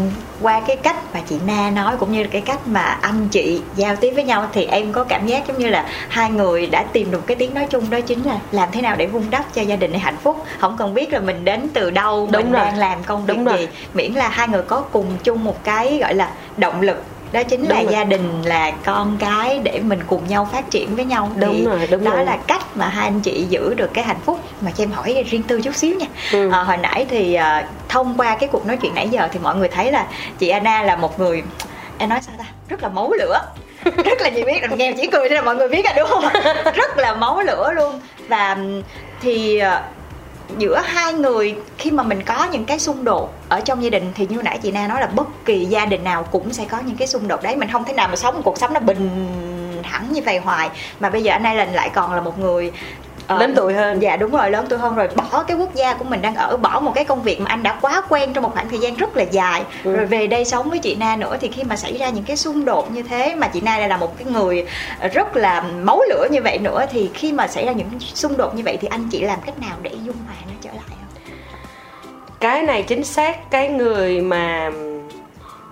[0.41, 3.95] qua cái cách mà chị Na nói cũng như cái cách mà anh chị giao
[3.95, 7.11] tiếp với nhau thì em có cảm giác giống như là hai người đã tìm
[7.11, 9.61] được cái tiếng nói chung đó chính là làm thế nào để vun đắp cho
[9.61, 12.51] gia đình này hạnh phúc không cần biết là mình đến từ đâu Đúng mình
[12.51, 12.65] rồi.
[12.65, 13.57] đang làm công việc Đúng rồi.
[13.57, 17.43] gì miễn là hai người có cùng chung một cái gọi là động lực đó
[17.43, 17.93] chính Đúng là rồi.
[17.93, 21.31] gia đình là con cái để mình cùng nhau phát triển với nhau.
[21.35, 22.25] Đúng thì rồi, đúng đó rồi.
[22.25, 24.39] là cách mà hai anh chị giữ được cái hạnh phúc.
[24.61, 26.05] Mà cho em hỏi riêng tư chút xíu nha.
[26.33, 26.49] Ừ.
[26.51, 29.55] à, hồi nãy thì à, thông qua cái cuộc nói chuyện nãy giờ thì mọi
[29.55, 30.07] người thấy là
[30.39, 31.43] chị Anna là một người
[31.97, 32.45] em nói sao ta?
[32.69, 33.41] Rất là máu lửa.
[34.05, 36.43] Rất là nhiều biết nghe chỉ cười thôi là mọi người biết rồi đúng không?
[36.75, 37.99] Rất là máu lửa luôn.
[38.27, 38.57] Và
[39.21, 39.83] thì à,
[40.57, 44.11] giữa hai người khi mà mình có những cái xung đột ở trong gia đình
[44.15, 46.79] thì như nãy chị Na nói là bất kỳ gia đình nào cũng sẽ có
[46.85, 47.55] những cái xung đột đấy.
[47.55, 49.27] Mình không thể nào mà sống một cuộc sống nó bình
[49.83, 50.69] thẳng như vậy hoài.
[50.99, 52.71] Mà bây giờ anh Ai lại còn là một người
[53.31, 54.01] ờ, Lớn tuổi hơn.
[54.01, 56.57] dạ đúng rồi lớn tuổi hơn rồi bỏ cái quốc gia của mình đang ở
[56.57, 58.95] bỏ một cái công việc mà anh đã quá quen trong một khoảng thời gian
[58.95, 59.95] rất là dài Ừ.
[59.95, 62.37] rồi về đây sống với chị Na nữa thì khi mà xảy ra những cái
[62.37, 64.65] xung đột như thế mà chị Na lại là một cái người
[65.13, 68.55] rất là máu lửa như vậy nữa thì khi mà xảy ra những xung đột
[68.55, 70.97] như vậy thì anh chị làm cách nào để dung hòa nó trở lại không?
[72.39, 74.71] cái này chính xác cái người mà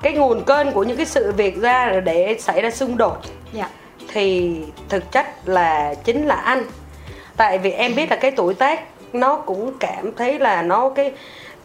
[0.01, 3.17] cái nguồn cơn của những cái sự việc ra để xảy ra xung đột
[3.53, 3.69] Dạ.
[4.13, 4.55] thì
[4.89, 6.63] thực chất là chính là anh
[7.39, 8.79] tại vì em biết là cái tuổi tác
[9.13, 11.11] nó cũng cảm thấy là nó cái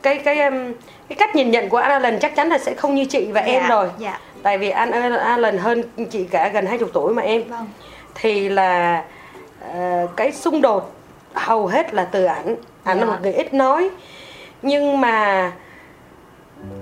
[0.02, 0.72] cái cái um,
[1.08, 3.40] cái cách nhìn nhận của anh Alan chắc chắn là sẽ không như chị và
[3.40, 4.18] em Dạ, rồi dạ.
[4.42, 7.66] tại vì anh Alan hơn chị cả gần 20 tuổi mà em Vâng.
[8.14, 9.02] thì là
[9.74, 10.92] ờ, cái xung đột
[11.34, 13.12] hầu hết là từ ảnh ảnh là Dạ.
[13.12, 13.88] một người ít nói
[14.62, 15.52] nhưng mà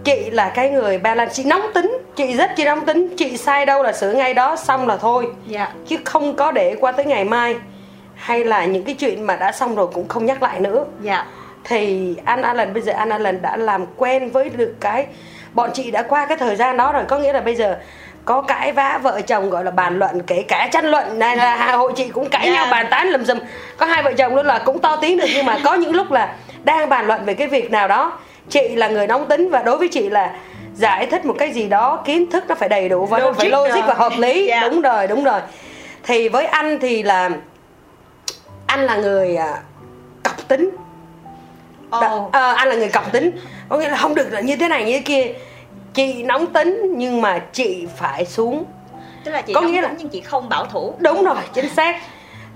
[0.05, 3.67] chị là cái người balance chị nóng tính chị rất chi nóng tính chị sai
[3.67, 5.73] đâu là sửa ngay đó xong là thôi Dạ.
[5.89, 7.57] chứ không có để qua tới ngày mai
[8.23, 11.25] hay là những cái chuyện mà đã xong rồi cũng không nhắc lại nữa Dạ.
[11.65, 15.07] thì anh Alan bây giờ anh Alan đã làm quen với được cái
[15.55, 17.77] bọn chị đã qua cái thời gian đó rồi có nghĩa là bây giờ
[18.25, 21.57] có cãi vã vợ chồng gọi là bàn luận kể cả tranh luận này là
[21.57, 22.53] hà hội chị cũng cãi Dạ.
[22.53, 23.39] nhau bàn tán lầm rầm
[23.77, 26.11] có hai vợ chồng luôn là cũng to tiếng được nhưng mà có những lúc
[26.13, 29.63] là đang bàn luận về cái việc nào đó chị là người nóng tính và
[29.63, 30.31] đối với chị là
[30.75, 33.51] giải thích một cái gì đó kiến thức nó phải đầy đủ và nó phải
[33.51, 33.83] Logic logic rồi.
[33.87, 34.61] và hợp lý Dạ.
[34.69, 35.41] đúng rồi đúng rồi
[36.03, 37.31] thì với anh thì là
[38.83, 39.63] anh là người à,
[40.23, 40.71] cọc tính.
[41.91, 42.31] Đó, Ồ.
[42.33, 43.31] ờ, anh là người cọc tính.
[43.69, 45.33] Có nghĩa là không được là như thế này như thế kia.
[45.95, 48.65] Chị nóng tính nhưng mà chị phải xuống.
[49.25, 50.95] Tức là chị Có nghĩa là- nhưng chị không bảo thủ.
[50.99, 51.97] đúng rồi chính xác.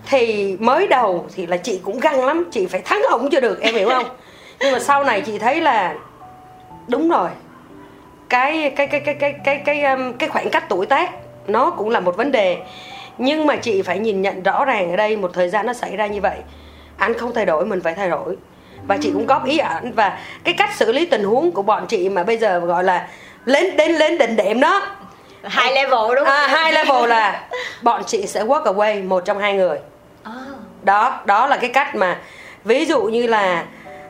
[0.08, 3.60] Thì mới đầu thì là chị cũng găng lắm chị phải thắng ổng cho được
[3.60, 4.04] em hiểu không?
[4.60, 5.94] Nhưng mà sau này chị thấy là
[6.88, 7.28] đúng rồi.
[8.28, 11.10] Cái cái cái cái cái cái cái um, cái khoảng cách tuổi tác
[11.46, 12.58] nó cũng là một vấn đề
[13.18, 15.96] nhưng mà chị phải nhìn nhận rõ ràng ở đây một thời gian nó xảy
[15.96, 16.36] ra như vậy.
[16.96, 18.36] Anh không thay đổi mình phải thay đổi.
[18.88, 19.92] Và chị cũng góp ý ảnh.
[19.92, 23.08] Và cái cách xử lý tình huống của bọn chị mà bây giờ gọi là
[23.44, 24.86] lên đến lên đỉnh điểm đó.
[25.42, 26.26] Hai level đúng không?
[26.26, 27.48] à, hai level là
[27.82, 29.78] bọn chị sẽ walk away một trong hai người.
[30.22, 30.32] À.
[30.82, 32.20] đó đó là cái cách mà
[32.64, 33.64] ví dụ như là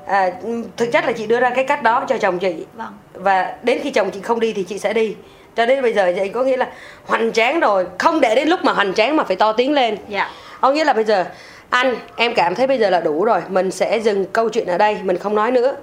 [0.06, 0.30] à,
[0.76, 2.66] thực chất là chị đưa ra cái cách đó cho chồng chị.
[2.74, 2.98] Vâng.
[3.14, 5.16] và đến khi chồng chị không đi thì chị sẽ đi
[5.56, 6.68] cho đến bây giờ vậy có nghĩa là
[7.06, 7.86] hoành tráng rồi.
[7.98, 9.96] Không để đến lúc mà hoành tráng mà phải to tiếng lên.
[10.08, 10.30] Dạ.
[10.60, 11.24] có nghĩa là bây giờ
[11.70, 13.40] anh em cảm thấy bây giờ là đủ rồi.
[13.48, 15.76] Mình sẽ dừng câu chuyện ở đây mình không nói nữa.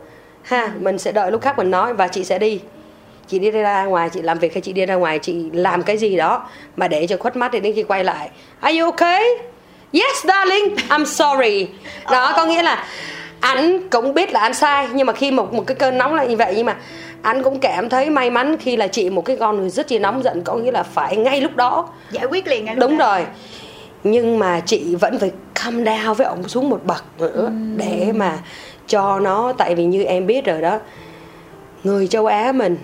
[0.44, 2.62] Ha mình sẽ đợi lúc khác mình nói và chị sẽ đi.
[3.28, 5.98] Chị đi ra ngoài chị làm việc hay chị đi ra ngoài chị làm cái
[5.98, 8.30] gì đó mà để cho khuất mắt thì đến khi quay lại.
[8.60, 9.24] Are you okay?
[9.94, 11.68] Yes darling I'm sorry.
[12.12, 12.86] Đó có nghĩa là
[13.40, 16.24] anh cũng biết là anh sai nhưng mà khi một một cái cơn nóng là
[16.24, 16.76] như vậy nhưng mà
[17.24, 20.00] anh cũng cảm thấy may mắn khi là chị một cái con người rất là
[20.00, 21.90] nóng giận có nghĩa là phải ngay lúc đó.
[22.12, 23.16] Giải quyết liền ngay lúc đúng đó.
[23.16, 23.26] rồi.
[24.04, 25.32] Nhưng mà chị vẫn phải
[25.64, 28.40] calm down với ông xuống một bậc nữa để mà
[28.88, 30.80] cho nó tại vì như em biết rồi đó
[31.84, 32.78] người châu Á mình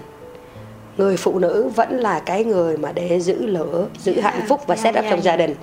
[0.97, 4.61] người phụ nữ vẫn là cái người mà để giữ lửa giữ Yeah, hạnh phúc
[4.67, 5.55] và yeah, set up yeah, trong gia đình.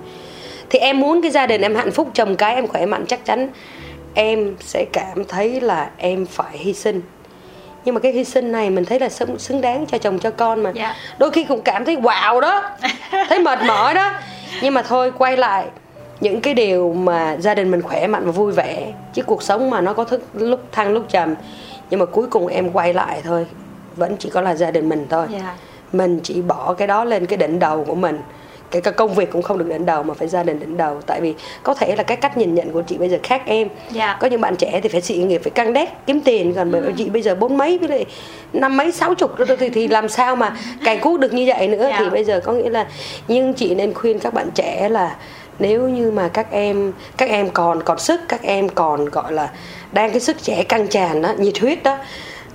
[0.70, 3.24] Thì em muốn cái gia đình em hạnh phúc chồng cái em khỏe mạnh chắc
[3.24, 3.48] chắn
[4.14, 7.00] em sẽ cảm thấy là em phải hy sinh
[7.86, 10.30] nhưng mà cái hy sinh này mình thấy là xứng, xứng đáng cho chồng cho
[10.30, 10.70] con mà.
[10.74, 10.94] Dạ.
[11.18, 12.62] đôi khi cũng cảm thấy wow đó.
[13.28, 14.12] Thấy mệt mỏi đó.
[14.62, 15.66] Nhưng mà thôi quay lại.
[16.20, 18.92] Những cái điều mà gia đình mình khỏe mạnh và vui vẻ.
[19.14, 21.34] Chứ cuộc sống mà nó có thức lúc thăng lúc trầm.
[21.90, 23.46] Nhưng mà cuối cùng em quay lại thôi.
[23.96, 25.26] Vẫn chỉ có là gia đình mình thôi.
[25.32, 25.54] Dạ.
[25.92, 28.20] mình chỉ bỏ cái đó lên cái đỉnh đầu của mình
[28.70, 31.20] cái công việc cũng không được đỉnh đầu mà phải gia đình đỉnh đầu tại
[31.20, 34.16] vì có thể là cái cách nhìn nhận của chị bây giờ khác em Dạ.
[34.20, 36.92] có những bạn trẻ thì phải sự nghiệp phải căng đét kiếm tiền còn ừ.
[36.96, 38.04] chị bây giờ bốn mấy với lại
[38.52, 41.86] năm mấy sáu chục thì, thì làm sao mà cày cuốc được như vậy nữa
[41.90, 41.96] Dạ.
[41.98, 42.86] thì bây giờ có nghĩa là
[43.28, 45.16] nhưng chị nên khuyên các bạn trẻ là
[45.58, 49.48] nếu như mà các em các em còn còn sức các em còn gọi là
[49.92, 51.96] đang cái sức trẻ căng tràn đó nhiệt huyết đó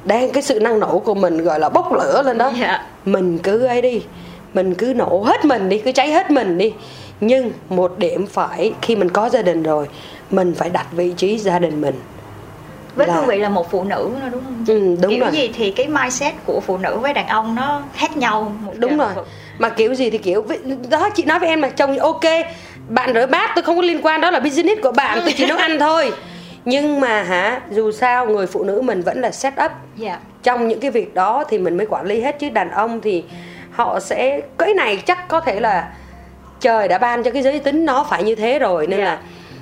[0.06, 2.86] đang cái sự năng nổ của mình gọi là bốc lửa lên đó Dạ.
[3.06, 4.02] mình cứ ấy đi
[4.54, 6.74] mình cứ nổ hết mình đi cứ cháy hết mình đi.
[7.22, 9.88] Nhưng một điểm phải khi mình có gia đình rồi
[10.32, 11.96] mình phải đặt vị trí gia đình mình.
[12.96, 14.66] Với là- cương vị là một phụ nữ đúng không?
[14.68, 15.32] Ừ, đúng kiểu rồi.
[15.32, 18.98] gì thì cái mindset của phụ nữ với đàn ông nó khác nhau một đúng
[18.98, 19.14] rồi.
[19.16, 19.28] vực.
[19.60, 20.46] mà kiểu gì thì kiểu
[20.90, 22.22] đó chị nói với em là chồng ok
[22.90, 25.46] bạn rửa bát tôi không có liên quan đó là business của bạn tôi chỉ
[25.48, 26.12] nấu ăn thôi.
[26.66, 29.72] Nhưng mà hả dù sao người phụ nữ mình vẫn là set up.
[29.98, 30.20] Dạ.
[30.44, 33.24] Trong những cái việc đó thì mình mới quản lý hết chứ đàn ông thì
[33.71, 35.93] họ sẽ cái này chắc có thể là
[36.60, 39.05] trời đã ban cho cái giới tính nó phải như thế rồi nên Dạ.
[39.05, 39.19] là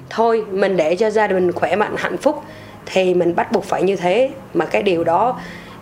[0.10, 2.44] thôi mình để cho gia đình khỏe mạnh hạnh phúc
[2.86, 4.30] thì mình bắt buộc phải như thế.
[4.54, 5.40] Mà cái điều đó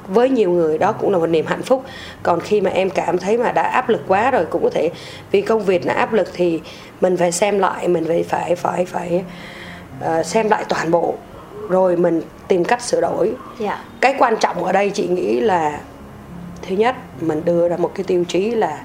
[0.07, 1.83] với nhiều người đó cũng là một niềm hạnh phúc.
[2.23, 4.89] Còn khi mà em cảm thấy mà đã áp lực quá rồi cũng có thể
[5.31, 6.61] vì công việc là áp lực thì
[7.01, 9.23] mình phải xem lại mình phải phải phải phải
[10.01, 11.15] ờ, xem lại toàn bộ.
[11.69, 13.33] Rồi mình tìm cách sửa đổi.
[13.59, 13.83] Dạ.
[14.01, 15.79] Cái quan trọng ở đây chị nghĩ là
[16.67, 18.79] thứ nhất mình đưa ra một cái tiêu chí là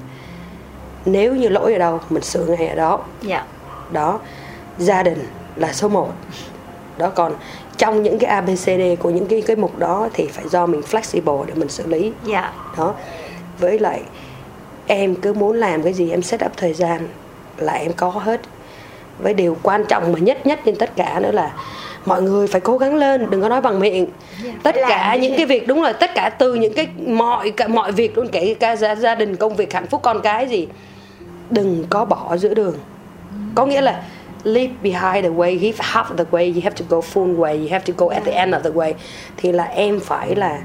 [1.04, 3.00] nếu như lỗi ở đâu mình sửa ngay ở đó.
[3.22, 3.44] Dạ.
[3.92, 4.20] Đó
[4.78, 6.08] gia đình là số 1
[6.98, 7.34] đó còn
[7.76, 11.44] trong những cái ABCD của những cái cái mục đó thì phải do mình flexible
[11.44, 12.12] để mình xử lý.
[12.26, 12.52] Dạ.
[12.76, 12.94] Đó
[13.58, 14.02] với lại
[14.86, 17.08] em cứ muốn làm cái gì em set up thời gian
[17.56, 18.40] là em có hết.
[19.18, 21.52] Với điều quan trọng mà nhất nhất trên tất cả nữa là
[22.04, 24.06] mọi người phải cố gắng lên đừng có nói bằng miệng.
[24.44, 27.68] Dạ, tất cả những cái việc đúng là tất cả từ những cái mọi cả
[27.68, 30.68] mọi việc luôn kể cả gia, gia đình công việc hạnh phúc con cái gì.
[31.50, 32.74] Đừng có bỏ giữa đường.
[33.54, 34.02] Có nghĩa là
[34.44, 37.68] leave behind the way give half the way you have to go full way you
[37.70, 38.92] have to go at the end of the way.
[39.36, 40.58] Thì là em phải là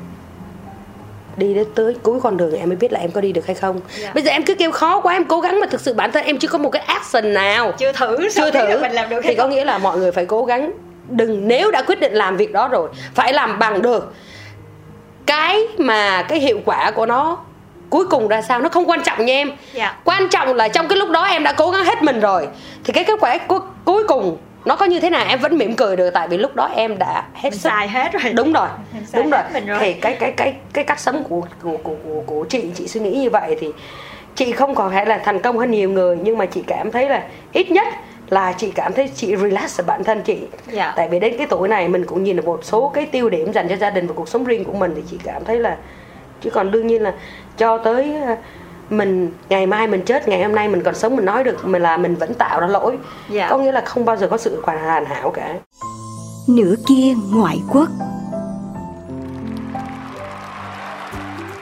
[1.38, 3.56] đi đến tới cuối con đường em mới biết là em có đi được hay
[3.56, 3.82] không.
[4.00, 4.12] Dạ.
[4.14, 6.26] bây giờ em cứ kêu khó quá em cố gắng mà thực sự bản thân
[6.26, 7.72] em chưa có một cái action nào.
[7.78, 8.82] Chưa thử chưa thử.
[8.82, 9.52] mình làm được thì hay có không?
[9.52, 10.72] nghĩa là mọi người phải cố gắng
[11.10, 14.14] đừng nếu đã quyết định làm việc đó rồi phải làm bằng được
[15.26, 17.38] cái mà cái hiệu quả của nó
[17.90, 19.98] cuối cùng ra sao nó không quan trọng nha em Dạ.
[20.04, 22.48] quan trọng là trong cái lúc đó em đã cố gắng hết mình rồi
[22.84, 25.76] thì cái kết quả cuối, cuối cùng nó có như thế nào em vẫn mỉm
[25.76, 28.54] cười được tại vì lúc đó em đã hết mình sức xài hết rồi đúng
[28.54, 28.68] rồi
[29.14, 29.42] đúng rồi.
[29.68, 29.78] rồi.
[29.82, 33.00] thì cái cái cái cái cách sống của của của của, của chị chị suy
[33.00, 33.68] nghĩ như vậy thì
[34.36, 37.10] chị không còn phải là thành công hơn nhiều người nhưng mà chị cảm thấy
[37.10, 37.88] là ít nhất
[38.30, 40.38] là chị cảm thấy chị relax ở bản thân chị
[40.72, 40.94] Dạ.
[40.96, 43.54] tại vì đến cái tuổi này mình cũng nhìn được một số cái tiêu điểm
[43.54, 45.78] dành cho gia đình và cuộc sống riêng của mình thì chị cảm thấy là
[46.42, 47.14] chứ còn đương nhiên là
[47.58, 48.36] cho tới ờ,
[48.90, 51.82] mình ngày mai mình chết ngày hôm nay mình còn sống mình nói được mình
[51.82, 52.98] là mình vẫn tạo ra lỗi
[53.30, 53.48] Dạ.
[53.50, 55.54] có nghĩa là không bao giờ có sự hoàn hoàn hảo cả
[56.48, 57.90] nửa kia ngoại quốc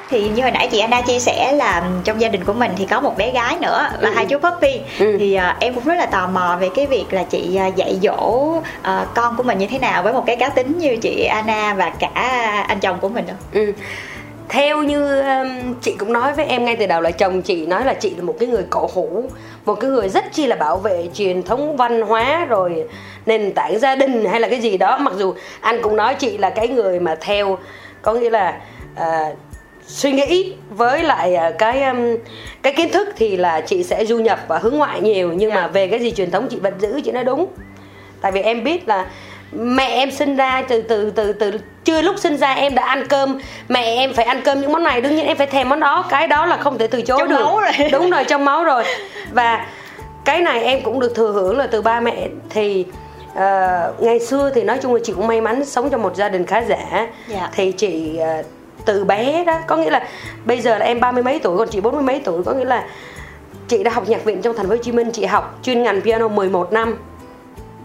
[0.10, 2.86] thì như hồi nãy chị Anna chia sẻ là trong gia đình của mình thì
[2.86, 4.14] có một bé gái nữa là Ừ.
[4.16, 5.16] hai chú puppy Ừ.
[5.20, 8.00] thì à, em cũng rất là tò mò về cái việc là chị à, dạy
[8.04, 11.24] dỗ à, con của mình như thế nào với một cái cá tính như chị
[11.26, 12.10] Anna và cả
[12.68, 13.72] anh chồng của mình nữa Ừ.
[14.50, 17.86] Theo như um, chị cũng nói với em ngay từ đầu là chồng chị nói
[17.86, 19.24] là chị là một cái người cổ hủ
[19.66, 22.84] Một cái người rất chi là bảo vệ truyền thống văn hóa rồi
[23.26, 26.38] nền tảng gia đình hay là cái gì đó Mặc dù anh cũng nói chị
[26.38, 27.58] là cái người mà theo
[28.02, 28.58] có nghĩa là
[28.96, 29.26] à,
[29.88, 31.84] suy nghĩ với lại à, cái
[32.62, 35.56] cái kiến thức thì là chị sẽ du nhập và hướng ngoại nhiều Nhưng Dạ.
[35.56, 37.48] mà về cái gì truyền thống chị vẫn giữ chị nói đúng
[38.22, 39.06] tại vì em biết là
[39.52, 41.52] mẹ em sinh ra từ từ từ từ
[41.84, 44.84] chưa lúc sinh ra em đã ăn cơm mẹ em phải ăn cơm những món
[44.84, 47.18] này đương nhiên em phải thèm món đó cái đó là không thể từ chối
[47.20, 47.90] Trong được máu rồi.
[47.92, 48.84] đúng rồi trong máu rồi
[49.34, 49.68] và
[50.26, 52.86] cái này em cũng được thừa hưởng là từ ba mẹ thì
[53.34, 53.40] uh,
[54.00, 56.46] ngày xưa thì nói chung là chị cũng may mắn sống trong một gia đình
[56.46, 57.50] khá giả Dạ.
[57.56, 58.46] thì chị uh,
[58.86, 60.08] từ bé đó có nghĩa là
[60.46, 62.52] bây giờ là em ba mươi mấy tuổi còn chị bốn mươi mấy tuổi có
[62.54, 62.84] nghĩa là
[63.68, 66.02] chị đã học nhạc viện trong thành phố Hồ Chí Minh chị học chuyên ngành
[66.02, 66.98] piano 11 năm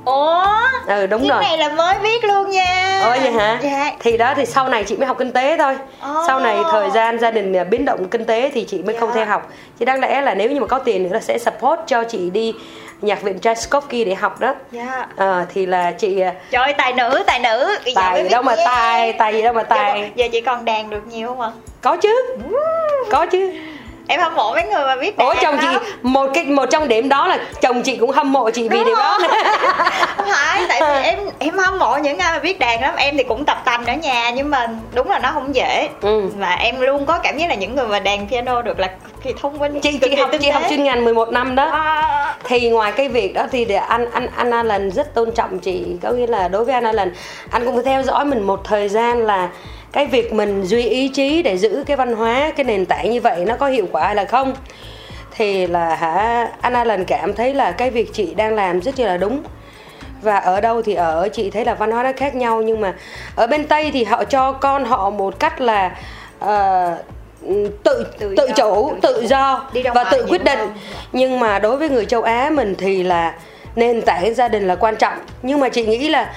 [0.04, 0.44] ủa
[0.86, 3.58] ừ đúng cái rồi này là mới biết luôn nha Ồ vậy hả?
[3.62, 5.76] dạ Thì đó thì sau này chị mới học kinh tế thôi.
[6.02, 6.24] Ồ.
[6.26, 9.08] Sau này thời gian gia đình à, biến động kinh tế thì chị mới không
[9.08, 9.14] Dạ.
[9.14, 9.50] theo học.
[9.78, 12.30] Chứ đáng lẽ là nếu như mà có tiền nữa là sẽ support cho chị
[12.30, 12.54] đi
[13.02, 14.54] nhạc viện Tchaikovsky để học đó.
[14.72, 18.22] dạ Ờ, thì là chị à, trời ơi, tài nữ tài nữ Bây giờ tài
[18.22, 20.10] biết đâu mà tài, tài gì đâu mà Giờ- tài.
[20.14, 21.50] giờ chị còn đàn được nhiều không ạ
[21.82, 22.36] Có chứ.
[23.10, 23.52] Có chứ.
[24.10, 25.82] Em hâm mộ mấy người mà biết đàn Ủa chồng chị lắm.
[26.02, 28.84] một cái một trong điểm đó là chồng chị cũng hâm mộ chị vì Đúng
[28.86, 29.18] điều đó.
[30.16, 30.26] không?
[30.28, 33.22] phải tại vì em em hâm mộ những ai mà biết đàn lắm em thì
[33.22, 36.22] cũng tập tành ở nhà nhưng mà đúng là nó không dễ Ừ.
[36.38, 38.88] và em luôn có cảm giác là những người mà đàn piano được là
[39.22, 41.68] kỳ thông minh chị chị học chị học chuyên ngành 11 năm đó.
[41.70, 45.58] À, thì ngoài cái việc đó thì để anh anh anh Alan rất tôn trọng
[45.58, 47.12] chị có nghĩa là đối với anh Alan
[47.50, 49.48] anh cũng phải theo dõi mình một thời gian là
[49.92, 53.20] cái việc mình duy ý chí để giữ cái văn hóa cái nền tảng như
[53.20, 54.54] vậy nó có hiệu quả hay là không?
[55.36, 59.16] Thì là hả anh Alan cảm thấy là cái việc chị đang làm rất là
[59.16, 59.42] đúng.
[60.22, 62.62] Và ở đâu thì ở chị thấy là văn hóa nó khác nhau.
[62.62, 62.94] Nhưng mà
[63.36, 65.96] ở bên tây thì họ cho con họ một cách là
[66.38, 66.96] ờ,
[67.82, 70.58] tự Tự tự do, chủ tự tự do và tự quyết định.
[70.58, 70.72] Hơn.
[71.12, 73.34] nhưng mà đối với người châu Á mình thì là
[73.76, 75.18] nền tảng gia đình là quan trọng.
[75.42, 76.32] Nhưng mà chị nghĩ là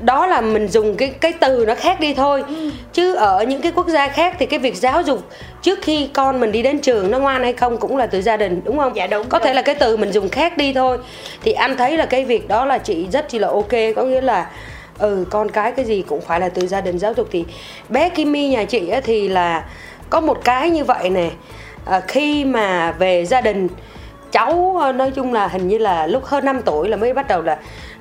[0.00, 2.44] đó là mình dùng cái cái từ nó khác đi thôi.
[2.48, 2.70] Ừ.
[2.92, 5.18] chứ ở những cái quốc gia khác thì cái việc giáo dục
[5.62, 8.36] trước khi con mình đi đến trường nó ngoan hay không cũng là từ gia
[8.36, 8.96] đình đúng không?
[8.96, 9.56] Dạ, đúng, có thể đúng.
[9.56, 10.98] là cái từ mình dùng khác đi thôi.
[11.42, 14.20] Thì anh thấy là cái việc đó là chị rất chi là ok có nghĩa
[14.20, 14.50] là
[14.98, 17.28] ừ con cái cái gì cũng phải là từ gia đình giáo dục.
[17.30, 17.44] Thì
[17.88, 19.64] bé Kimi nhà chị á, thì là
[20.10, 21.30] có một cái như vậy nè.
[21.84, 23.68] À, khi mà về gia đình
[24.32, 27.28] cháu ờ, nói chung là hình như là lúc hơn 5 tuổi là mới bắt
[27.28, 27.58] đầu là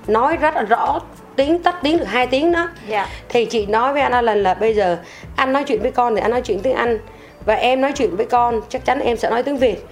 [0.08, 1.00] nói rất là rõ
[1.36, 3.08] tiếng tắt tiếng được hai tiếng đó Dạ.
[3.30, 4.98] thì chị nói với anh Alan là bây giờ
[5.36, 7.00] anh nói chuyện với con thì anh nói chuyện tiếng Anh
[7.46, 9.86] và em nói chuyện với con chắc chắn em sẽ nói tiếng Việt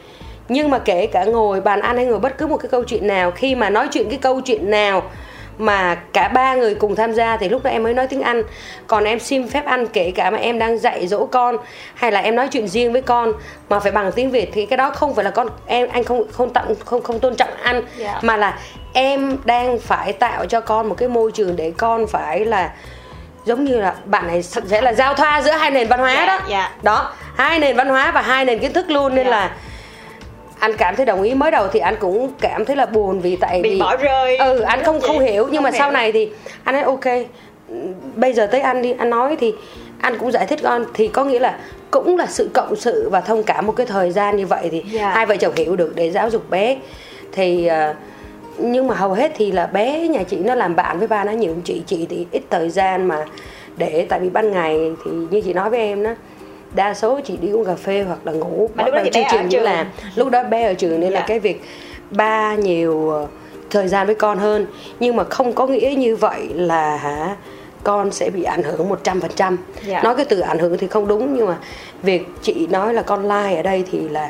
[0.50, 3.08] nhưng mà kể cả ngồi bàn ăn hay ngồi bất cứ một cái câu chuyện
[3.08, 5.04] nào khi mà nói chuyện cái câu chuyện nào
[5.62, 8.44] mà cả ba người cùng tham gia thì lúc đó em mới nói tiếng Anh
[8.88, 11.58] còn em xin phép ăn kể cả mà em đang dạy dỗ con
[11.94, 13.34] hay là em nói chuyện riêng với con
[13.70, 16.24] mà phải bằng tiếng Việt thì cái đó không phải là con em anh không
[16.32, 18.20] không tặng không không tôn trọng anh Dạ.
[18.22, 18.60] mà là
[18.94, 22.72] em đang phải tạo cho con một cái môi trường để con phải là
[23.46, 26.26] giống như là bạn này sẽ là giao thoa giữa hai nền văn hóa Dạ,
[26.28, 26.72] đó dạ.
[26.84, 29.32] đó hai nền văn hóa và hai nền kiến thức luôn nên Dạ.
[29.32, 29.52] là
[30.62, 31.34] anh cảm thấy đồng ý.
[31.34, 34.38] Mới đầu thì anh cũng cảm thấy là buồn vì tại Bị vì bỏ rơi.
[34.38, 35.46] ừ anh không không hiểu.
[35.46, 35.94] Nhưng Không mà sau hiểu.
[35.94, 36.30] này thì
[36.64, 37.06] anh nói ok
[38.16, 38.94] bây giờ tới anh đi.
[38.98, 39.54] Anh nói thì
[40.02, 40.86] anh cũng giải thích con.
[40.94, 41.58] Thì có nghĩa là
[41.92, 44.84] cũng là sự cộng sự và thông cảm một cái thời gian như vậy thì
[44.92, 45.10] Dạ.
[45.10, 46.78] hai vợ chồng hiểu được để giáo dục bé.
[47.32, 47.94] Thì ờ,
[48.58, 51.32] nhưng mà hầu hết thì là bé nhà chị nó làm bạn với ba nó
[51.32, 51.56] nhiều.
[51.66, 53.26] Chị chị thì ít thời gian mà
[53.78, 56.12] để tại vì ban ngày thì như chị nói với em đó
[56.76, 59.24] đa số chị đi uống cà phê hoặc là ngủ Mà lúc đó ở chiều
[59.44, 59.64] đi trường.
[59.64, 61.26] làm lúc đó bé ở trường nên là Dạ.
[61.28, 61.62] cái việc
[62.12, 63.28] ba nhiều ờ,
[63.70, 64.66] thời gian với con hơn
[65.00, 67.36] nhưng mà không có nghĩa như vậy là hả
[67.84, 70.04] con sẽ bị ảnh hưởng 100% Dạ.
[70.04, 71.58] nói cái từ ảnh hưởng thì không đúng nhưng mà
[72.04, 74.30] việc chị nói là con lai ở đây thì là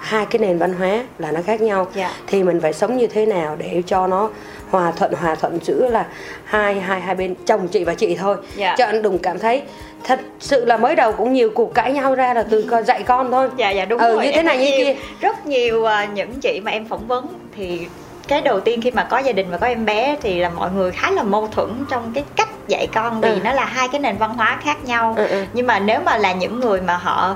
[0.00, 2.10] hai cái nền văn hóa là nó khác nhau Dạ.
[2.26, 4.30] thì mình phải sống như thế nào để cho nó
[4.70, 6.06] hòa thuận hòa thuận giữa là
[6.44, 8.74] hai hai hai bên chồng chị và chị thôi Dạ.
[8.78, 9.62] cho anh đừng cảm thấy
[10.04, 13.02] thật sự là mới đầu cũng nhiều cuộc cãi nhau ra là từ con dạy
[13.02, 16.04] con thôi dạ dạ đúng ừ, rồi như thế này như kia rất nhiều à,
[16.04, 17.26] những chị mà em phỏng vấn
[17.56, 17.86] thì
[18.28, 20.70] cái đầu tiên khi mà có gia đình và có em bé thì là mọi
[20.70, 23.38] người khá là mâu thuẫn trong cái cách dạy con vì Ừ.
[23.44, 25.44] nó là hai cái nền văn hóa khác nhau Ừ, ừ.
[25.52, 27.34] nhưng mà nếu mà là những người mà họ ừ,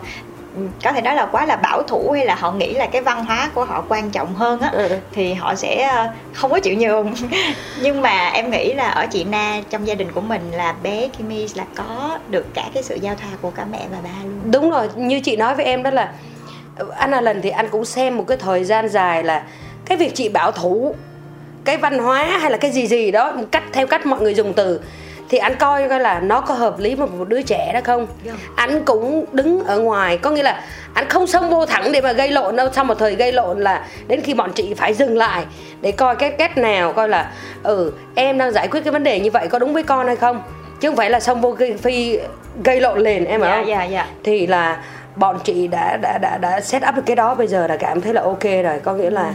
[0.85, 3.25] có thể nói là quá là bảo thủ hay là họ nghĩ là cái văn
[3.25, 6.77] hóa của họ quan trọng hơn á Ừ, thì họ sẽ ờ, không có chịu
[6.77, 7.15] nhường.
[7.83, 11.09] Nhưng mà em nghĩ là ở chị Na trong gia đình của mình là bé
[11.19, 14.53] Kimi là có được cả cái sự giao thoa của cả mẹ và ba luôn.
[14.53, 16.13] Đúng rồi như chị nói với em đó là
[16.97, 19.43] anh là lần thì anh cũng xem một cái thời gian dài là
[19.85, 20.95] cái việc chị bảo thủ
[21.65, 24.53] cái văn hóa hay là cái gì gì đó cách theo cách mọi người dùng
[24.53, 24.81] từ
[25.31, 28.07] thì anh coi coi là nó có hợp lý một đứa trẻ đó không?
[28.25, 28.33] Dạ.
[28.57, 30.63] anh cũng đứng ở ngoài có nghĩa là
[30.95, 32.69] anh không xông vô thẳng để mà gây lộn đâu.
[32.73, 35.45] Sau một thời gây lộn là đến khi bọn chị phải dừng lại
[35.81, 39.21] để coi cái cách nào coi là ừ em đang giải quyết cái vấn đề
[39.21, 40.43] như vậy có đúng với con hay không?
[40.81, 42.19] Chứ không phải là xông vô gây phi
[42.65, 43.67] gây lộn liền em không?
[43.67, 44.07] dạ dạ.
[44.25, 44.83] Thì là
[45.17, 47.35] bọn chị đã đã đã đã set up được cái đó.
[47.35, 48.81] Bây giờ là cảm thấy là ok rồi.
[48.85, 49.33] Có nghĩa là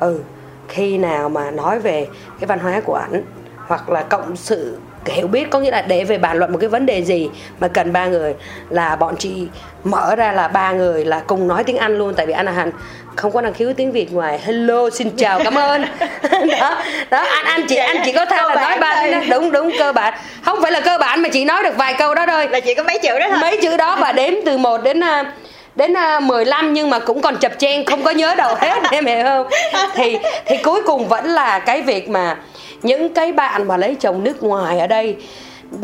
[0.00, 0.20] ừ
[0.68, 2.06] khi nào mà nói về
[2.40, 3.22] cái văn hóa của ảnh
[3.66, 4.78] hoặc là cộng sự
[5.12, 7.30] hiểu biết có nghĩa là để về bàn luận một cái vấn đề gì
[7.60, 8.34] mà cần ba người
[8.70, 9.46] là bọn chị
[9.84, 12.14] mở ra là ba người là cùng nói tiếng Anh luôn.
[12.14, 12.70] Tại vì anh Hàn
[13.16, 14.40] không có năng khiếu tiếng Việt ngoài.
[14.44, 15.82] Hello xin chào cảm ơn.
[16.60, 19.92] Đó đó anh anh chị anh chỉ có thể là nói ba đúng đúng cơ
[19.92, 20.14] bản.
[20.44, 22.48] Không phải là cơ bản mà chỉ nói được vài câu đó thôi.
[22.48, 23.38] Là chỉ có mấy chữ đó thôi.
[23.40, 25.32] Mấy chữ đó và đếm từ 1 đến à,
[25.76, 29.06] đến uh, 15 nhưng mà cũng còn chập chen không có nhớ đầu hết em
[29.06, 29.46] hiểu không?
[29.94, 32.36] Thì thì cuối cùng vẫn là cái việc mà
[32.84, 35.16] những cái bạn mà lấy chồng nước ngoài ở đây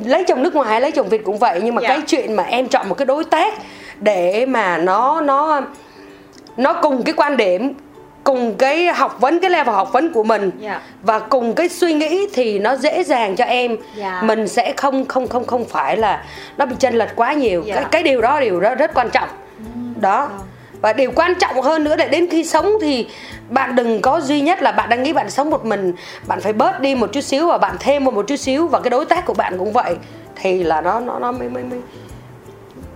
[0.04, 1.88] lấy chồng nước ngoài lấy chồng Việt cũng vậy nhưng mà Dạ.
[1.88, 3.54] cái chuyện mà em chọn một cái đối tác
[4.00, 5.60] để mà nó nó
[6.56, 7.72] nó cùng cái quan điểm
[8.24, 10.80] cùng cái học vấn cái level học vấn của mình Dạ.
[11.02, 14.22] và cùng cái suy nghĩ thì nó dễ dàng cho em Dạ.
[14.24, 16.24] mình sẽ không không không không phải là
[16.58, 17.74] nó bị chênh lệch quá nhiều Dạ.
[17.74, 19.28] cái cái điều đó điều đó rất quan trọng
[20.00, 20.28] đó
[20.80, 23.08] và điều quan trọng hơn nữa là đến khi sống thì
[23.48, 25.92] bạn đừng có duy nhất là bạn đang nghĩ bạn sống một mình.
[26.26, 28.80] Bạn phải bớt đi một chút xíu và bạn thêm một một chút xíu và
[28.80, 29.96] cái đối tác của bạn cũng vậy.
[30.36, 31.80] Thì là nó nó nó mới mới mới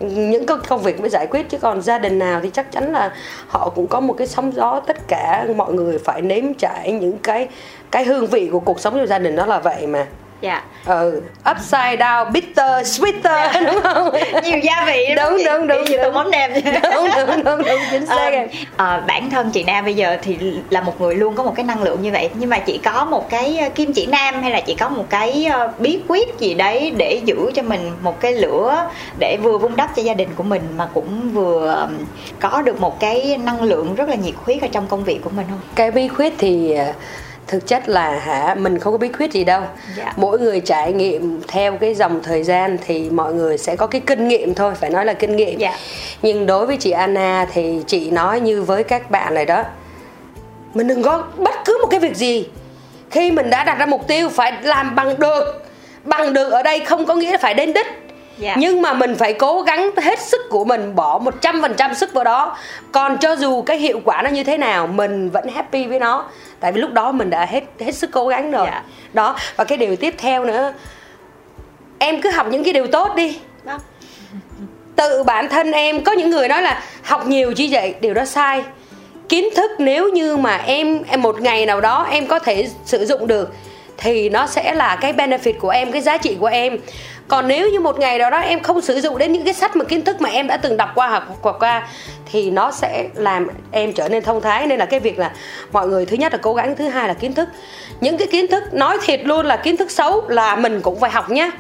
[0.01, 1.49] những công việc mới giải quyết.
[1.49, 3.12] Chứ còn gia đình nào thì chắc chắn là
[3.49, 7.18] họ cũng có một cái sóng gió tất cả mọi người phải nếm trải những
[7.18, 7.49] cái
[7.91, 10.07] cái hương vị của cuộc sống trong gia đình đó là vậy mà
[10.45, 10.62] dạ.
[10.86, 13.64] Ừ upside down bitter sweeter.
[13.66, 14.09] Đúng không?
[14.45, 16.14] Nhiều gia vị Đúng, đúng, đúng, như tô đúng.
[16.14, 16.51] mắm nêm.
[16.95, 18.49] Đúng đúng đúng đúng chính xác Ờ, em.
[18.76, 20.36] ờ, bản thân chị Nam bây giờ thì
[20.70, 22.30] là một người luôn có một cái năng lượng như vậy.
[22.34, 25.05] Nhưng mà chị có một cái ờ, kim chỉ nam hay là chị có một
[25.11, 28.88] cái bí quyết gì đấy để giữ cho mình một cái lửa
[29.18, 31.88] để vừa vun đắp cho gia đình của mình mà cũng vừa
[32.40, 35.30] có được một cái năng lượng rất là nhiệt huyết ở trong công việc của
[35.36, 35.61] mình không?
[35.74, 36.92] cái bí quyết thì à,
[37.47, 39.62] thực chất là hả mình không có bí quyết gì đâu.
[39.97, 40.12] Dạ.
[40.16, 44.01] mỗi người trải nghiệm theo cái dòng thời gian thì mọi người sẽ có cái
[44.01, 45.59] kinh nghiệm thôi phải nói là kinh nghiệm.
[45.59, 45.76] Dạ.
[46.22, 49.62] nhưng đối với chị Anna thì chị nói như với các bạn này đó.
[50.74, 52.49] Mình đừng có bất cứ một cái việc gì.
[53.11, 55.64] Khi mình đã đặt ra mục tiêu phải làm bằng được
[56.05, 57.86] bằng được ở đây không có nghĩa là phải đến đích.
[58.38, 58.55] Dạ.
[58.59, 62.57] nhưng mà mình phải cố gắng hết sức của mình bỏ 100% sức vào đó.
[62.92, 66.24] Còn cho dù cái hiệu quả nó như thế nào mình vẫn happy với nó
[66.61, 68.82] tại vì lúc đó mình đã hết hết sức cố gắng rồi Dạ.
[69.12, 70.72] đó và cái điều tiếp theo nữa
[71.98, 73.80] em cứ học những cái điều tốt đi Vâng.
[74.96, 78.24] tự bản thân em có những người nói là học nhiều chi vậy điều đó
[78.24, 78.62] sai
[79.28, 83.05] kiến thức nếu như mà em em một ngày nào đó em có thể sử
[83.07, 83.55] dụng được
[83.96, 86.78] thì nó sẽ là cái benefit của em cái giá trị của em
[87.28, 89.76] còn nếu như một ngày nào đó em không sử dụng đến những cái sách
[89.76, 91.88] mà kiến thức mà em đã từng đọc qua hoặc qua qua
[92.35, 94.66] thì nó sẽ làm em trở nên thông thái.
[94.66, 95.32] Nên là cái việc là
[95.72, 97.49] mọi người thứ nhất là cố gắng thứ hai là kiến thức.
[98.01, 101.11] Những cái kiến thức nói thiệt luôn là kiến thức xấu là mình cũng phải
[101.11, 101.51] học nhá.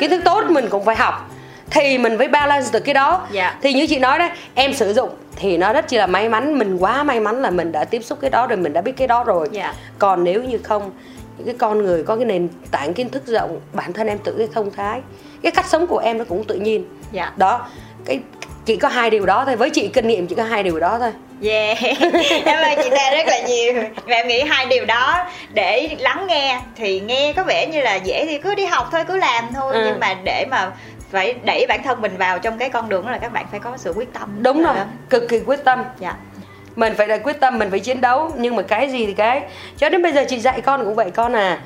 [0.00, 1.30] Kiến thức tốt mình cũng phải học.
[1.70, 3.26] Thì mình phải balance được cái đó.
[3.30, 3.58] Dạ.
[3.62, 6.58] thì như chị nói đấy em sử dụng thì nó rất chỉ là may mắn.
[6.58, 8.92] Mình quá may mắn là mình đã tiếp xúc cái đó rồi mình đã biết
[8.96, 9.48] cái đó rồi.
[9.52, 9.74] Dạ.
[9.98, 10.90] còn nếu như không
[11.38, 14.34] những cái con người có cái nền tảng kiến thức rộng bản thân em tự
[14.38, 15.00] cái thông thái
[15.42, 16.84] cái cách sống của em nó cũng tự nhiên.
[17.12, 17.32] Dạ.
[17.36, 17.66] đó
[18.04, 18.20] cái
[18.64, 20.98] chỉ có hai điều đó thôi với chị kinh nghiệm chỉ có hai điều đó
[20.98, 21.12] thôi.
[21.42, 21.78] Yeah,
[22.44, 23.74] cảm ơn chị Ta rất là nhiều.
[24.06, 27.94] Và em nghĩ hai điều đó để lắng nghe Thì nghe có vẻ như là
[27.94, 29.74] dễ thì cứ đi học thôi, cứ làm thôi.
[29.74, 29.82] Ừ.
[29.84, 30.70] Nhưng mà để mà
[31.10, 33.60] phải đẩy bản thân mình vào trong cái con đường đó là các bạn phải
[33.60, 34.42] có sự quyết tâm.
[34.42, 34.88] Đúng rồi lớn.
[35.10, 35.84] cực kỳ quyết tâm.
[36.00, 36.14] Dạ.
[36.76, 39.42] Mình phải là quyết tâm mình phải chiến đấu nhưng mà cái gì thì cái.
[39.76, 41.60] Cho đến bây giờ chị dạy con cũng vậy con à.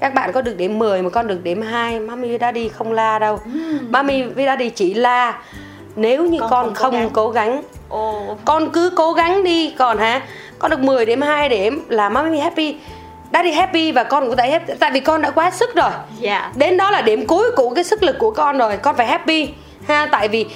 [0.00, 2.92] Các bạn có được điểm 10 mà con được điểm 2 mami với daddy không
[2.92, 3.40] la đâu.
[3.88, 5.38] Mami với daddy chỉ la
[5.98, 7.10] nếu như Con con, không cố gắng.
[7.12, 7.62] cố gắng.
[7.88, 10.22] Ồ, con cứ cố gắng đi còn hả?
[10.58, 12.76] Con được 10 điểm 2 điểm là mami happy.
[13.32, 14.74] Daddy happy và con cũng tại happy.
[14.78, 15.90] Tại vì con đã quá sức rồi.
[16.18, 16.52] Dạ.
[16.54, 18.76] Đến đó là điểm cuối của cái sức lực của con rồi.
[18.76, 19.48] Con phải happy
[19.88, 20.08] ha?
[20.10, 20.46] Tại vì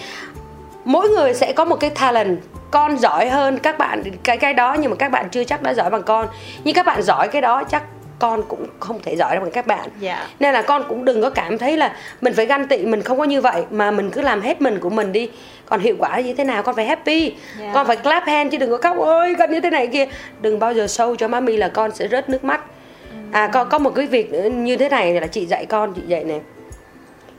[0.85, 2.39] mỗi người sẽ có một cái talent.
[2.71, 5.75] Con giỏi hơn các bạn cái cái đó nhưng mà các bạn chưa chắc đã
[5.75, 6.27] giỏi bằng con.
[6.65, 7.83] Nhưng các bạn giỏi cái đó chắc
[8.23, 9.89] con cũng không thể giỏi bằng các bạn.
[10.01, 10.27] Dạ.
[10.41, 13.19] nên là con cũng đừng có cảm thấy là mình phải ganh tị mình không
[13.19, 15.31] có như vậy mà mình cứ làm hết mình của mình đi.
[15.67, 17.35] Còn hiệu quả như thế nào con phải happy.
[17.61, 17.71] Dạ.
[17.75, 20.07] con phải clap hand chứ đừng có khóc ôi con như thế này kia.
[20.41, 22.61] Đừng bao giờ sâu cho mami là con sẽ rớt nước mắt.
[23.33, 26.25] À có có một cái việc như thế này là chị dạy con chị dạy
[26.25, 26.41] này.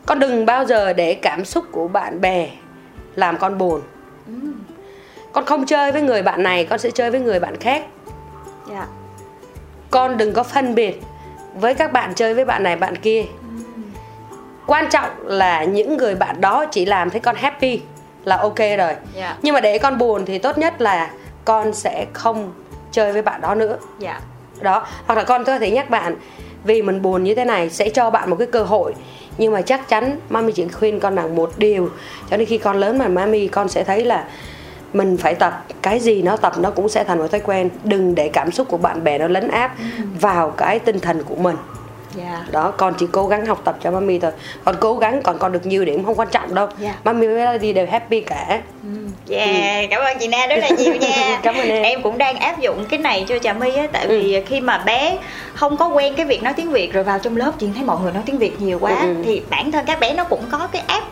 [0.06, 2.50] Con đừng bao giờ để cảm xúc của bạn bè
[3.16, 3.82] làm con buồn.
[5.32, 7.84] Con không chơi với người bạn này con sẽ chơi với người bạn khác.
[8.70, 8.86] Dạ
[9.94, 11.02] con đừng có phân biệt
[11.56, 13.24] với các bạn chơi với bạn này bạn kia.
[14.68, 17.82] Quan trọng là những người bạn đó chỉ làm thấy con happy
[18.26, 18.94] là ok rồi.
[19.16, 19.38] Dạ.
[19.42, 21.12] nhưng mà để con buồn thì tốt nhất là
[21.46, 22.54] con sẽ không
[22.92, 23.78] chơi với bạn đó nữa.
[24.00, 24.20] Dạ.
[24.62, 26.16] Đó hoặc là con có thể nhắc bạn
[26.64, 28.94] vì mình buồn như thế này sẽ cho bạn một cái cơ hội.
[29.38, 31.90] Nhưng mà chắc chắn mami chỉ khuyên con rằng một điều
[32.30, 34.26] cho nên khi con lớn mà mami con sẽ thấy là
[34.94, 38.16] mình phải tập cái gì nó tập nó cũng sẽ thành một thói quen đừng
[38.16, 39.76] để cảm xúc của bạn bè nó lấn áp
[40.22, 41.56] vào cái tinh thần của mình
[42.18, 42.46] Dạ.
[42.52, 44.32] đó con chỉ cố gắng học tập cho mami thôi
[44.66, 46.96] con cố gắng còn con được nhiều điểm không quan trọng đâu Dạ.
[47.04, 48.62] mami với Melody đều happy cả
[49.30, 51.40] Yeah, cảm ơn chị Na rất là nhiều nha.
[51.44, 52.02] Cảm ơn em.
[52.02, 55.18] cũng đang áp dụng cái này cho Trà My á tại vì khi mà bé
[55.54, 57.98] không có quen cái việc nói tiếng Việt rồi vào trong lớp chị thấy mọi
[58.04, 59.22] người nói tiếng Việt nhiều quá Ừ, ừ.
[59.26, 61.04] thì bản thân các bé nó cũng có cái áp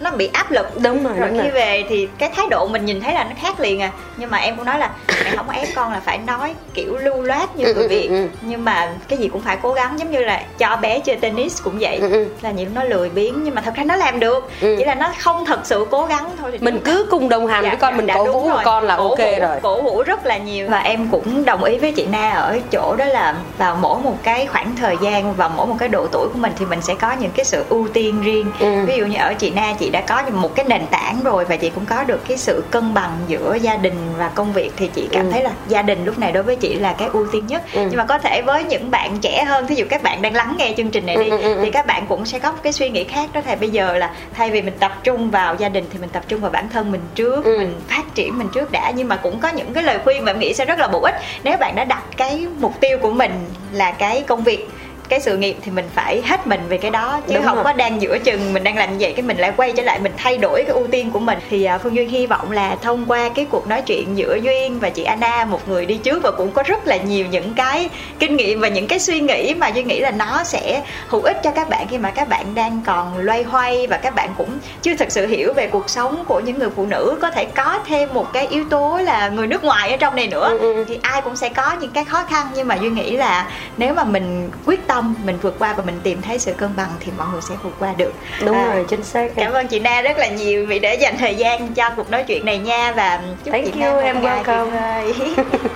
[0.00, 1.50] nó bị áp lực đúng rồi, rồi đúng khi rồi.
[1.50, 4.38] về thì cái thái độ mình nhìn thấy là nó khác liền à nhưng mà
[4.38, 4.90] em cũng nói là
[5.24, 7.88] mẹ không có ép con là phải nói kiểu lưu loát như Ừ, người ừ,
[7.88, 8.26] việt ừ.
[8.40, 11.62] nhưng mà cái gì cũng phải cố gắng giống như là cho bé chơi tennis
[11.62, 12.26] cũng vậy Ừ, ừ.
[12.42, 14.74] là nhiều nó lười biếng nhưng mà thật ra nó làm được Ừ.
[14.78, 17.62] chỉ là nó không thật sự cố gắng thôi thì mình cứ cùng đồng hành
[17.62, 18.58] với con mình dạ, cổ vũ rồi.
[18.64, 21.64] con là Cổ ok vũ, rồi cổ vũ rất là nhiều và em cũng đồng
[21.64, 25.34] ý với chị Na ở chỗ đó là vào mỗi một cái khoảng thời gian
[25.34, 27.64] và mỗi một cái độ tuổi của mình thì mình sẽ có những cái sự
[27.68, 28.84] ưu tiên riêng Ừ.
[28.86, 31.56] ví dụ như ở chị Na chị đã có một cái nền tảng rồi và
[31.56, 34.90] chị cũng có được cái sự cân bằng giữa gia đình và công việc thì
[34.94, 35.30] chị cảm Ừ.
[35.32, 37.80] thấy là gia đình lúc này đối với chị là cái ưu tiên nhất Ừ.
[37.90, 40.54] nhưng mà có thể với những bạn trẻ hơn thí dụ các bạn đang lắng
[40.58, 41.60] nghe chương trình này đi Ừ, ừ, ừ, ừ.
[41.64, 43.96] thì các bạn cũng sẽ có một cái suy nghĩ khác đó thì bây giờ
[43.96, 46.68] là thay vì mình tập trung vào gia đình thì mình tập trung vào bản
[46.68, 47.58] thân mình trước Ừ.
[47.58, 50.32] mình phát triển mình trước đã nhưng mà cũng có những cái lời khuyên mà
[50.32, 51.14] em nghĩ sẽ rất là bổ ích
[51.44, 53.32] nếu bạn đã đặt cái mục tiêu của mình
[53.72, 54.68] là cái công việc
[55.10, 57.64] cái sự nghiệp thì mình phải hết mình về cái đó chứ Đúng không rồi.
[57.64, 59.98] có đang giữa chừng mình đang làm như vậy cái mình lại quay trở lại
[60.02, 62.76] mình thay đổi cái ưu tiên của mình thì à, phương duyên hy vọng là
[62.82, 66.22] thông qua cái cuộc nói chuyện giữa duyên và chị anna một người đi trước
[66.22, 67.88] và cũng có rất là nhiều những cái
[68.18, 71.40] kinh nghiệm và những cái suy nghĩ mà duyên nghĩ là nó sẽ hữu ích
[71.42, 74.48] cho các bạn khi mà các bạn đang còn loay hoay và các bạn cũng
[74.82, 77.78] chưa thực sự hiểu về cuộc sống của những người phụ nữ có thể có
[77.86, 80.84] thêm một cái yếu tố là người nước ngoài ở trong này nữa Ừ, ừ.
[80.88, 83.46] thì ai cũng sẽ có những cái khó khăn nhưng mà duyên nghĩ là
[83.76, 86.90] nếu mà mình quyết tâm mình vượt qua và mình tìm thấy sự cân bằng
[87.00, 88.12] thì mọi người sẽ vượt qua được.
[88.44, 89.32] Đúng À, rồi chính xác.
[89.36, 92.24] Cảm ơn chị Na rất là nhiều vì đã dành thời gian cho cuộc nói
[92.26, 94.66] chuyện này nha và chúc Thank chị you, Na em ngày welcome.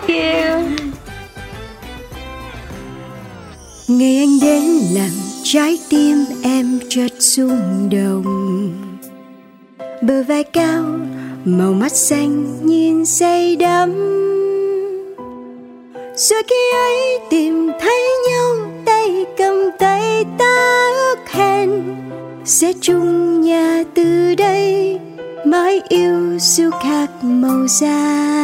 [0.07, 0.66] tuyệt vời.
[3.89, 4.62] ngày anh đến
[4.95, 5.11] làm
[5.43, 8.72] trái tim em chợt rung động.
[10.03, 10.85] Bờ vai cao
[11.45, 13.93] màu mắt xanh nhìn say đắm.
[16.16, 18.55] Rồi khi ấy tìm thấy nhau
[18.87, 21.97] tay cầm tay ta ước hẹn
[22.45, 25.01] sẽ chung nhà từ đây
[25.45, 28.35] mãi yêu siêu khác màu da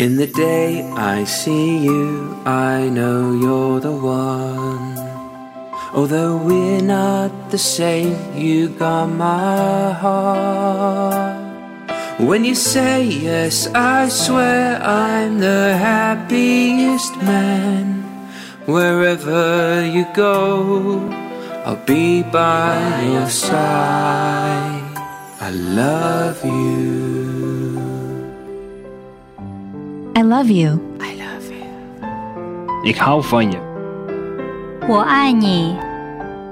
[0.00, 4.94] In the day I see you, I know you're the one.
[5.92, 11.37] Although we're not the same, you got my heart.
[12.19, 18.03] When you say yes, I swear I'm the happiest man.
[18.65, 21.09] Wherever you go,
[21.65, 24.93] I'll be by your side.
[25.41, 27.81] I love you.
[30.15, 30.79] I love you.
[31.01, 31.67] I love you.
[32.83, 33.59] Ik hou van je.
[34.87, 35.77] 我愛你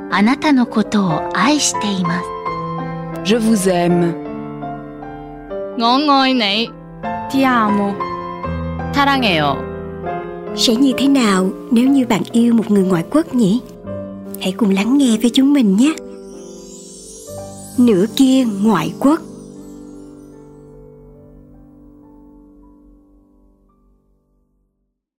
[0.09, 2.27] あなたのことを愛しています
[3.23, 4.24] Je vous aime.
[5.77, 6.69] 我爱你
[7.31, 7.93] Ti amo.
[8.93, 9.55] 사랑해요
[10.55, 13.61] sẽ như thế nào nếu như bạn yêu một người ngoại quốc nhỉ
[14.41, 15.93] hãy cùng lắng nghe với chúng mình nhé
[17.77, 19.19] nửa kia ngoại quốc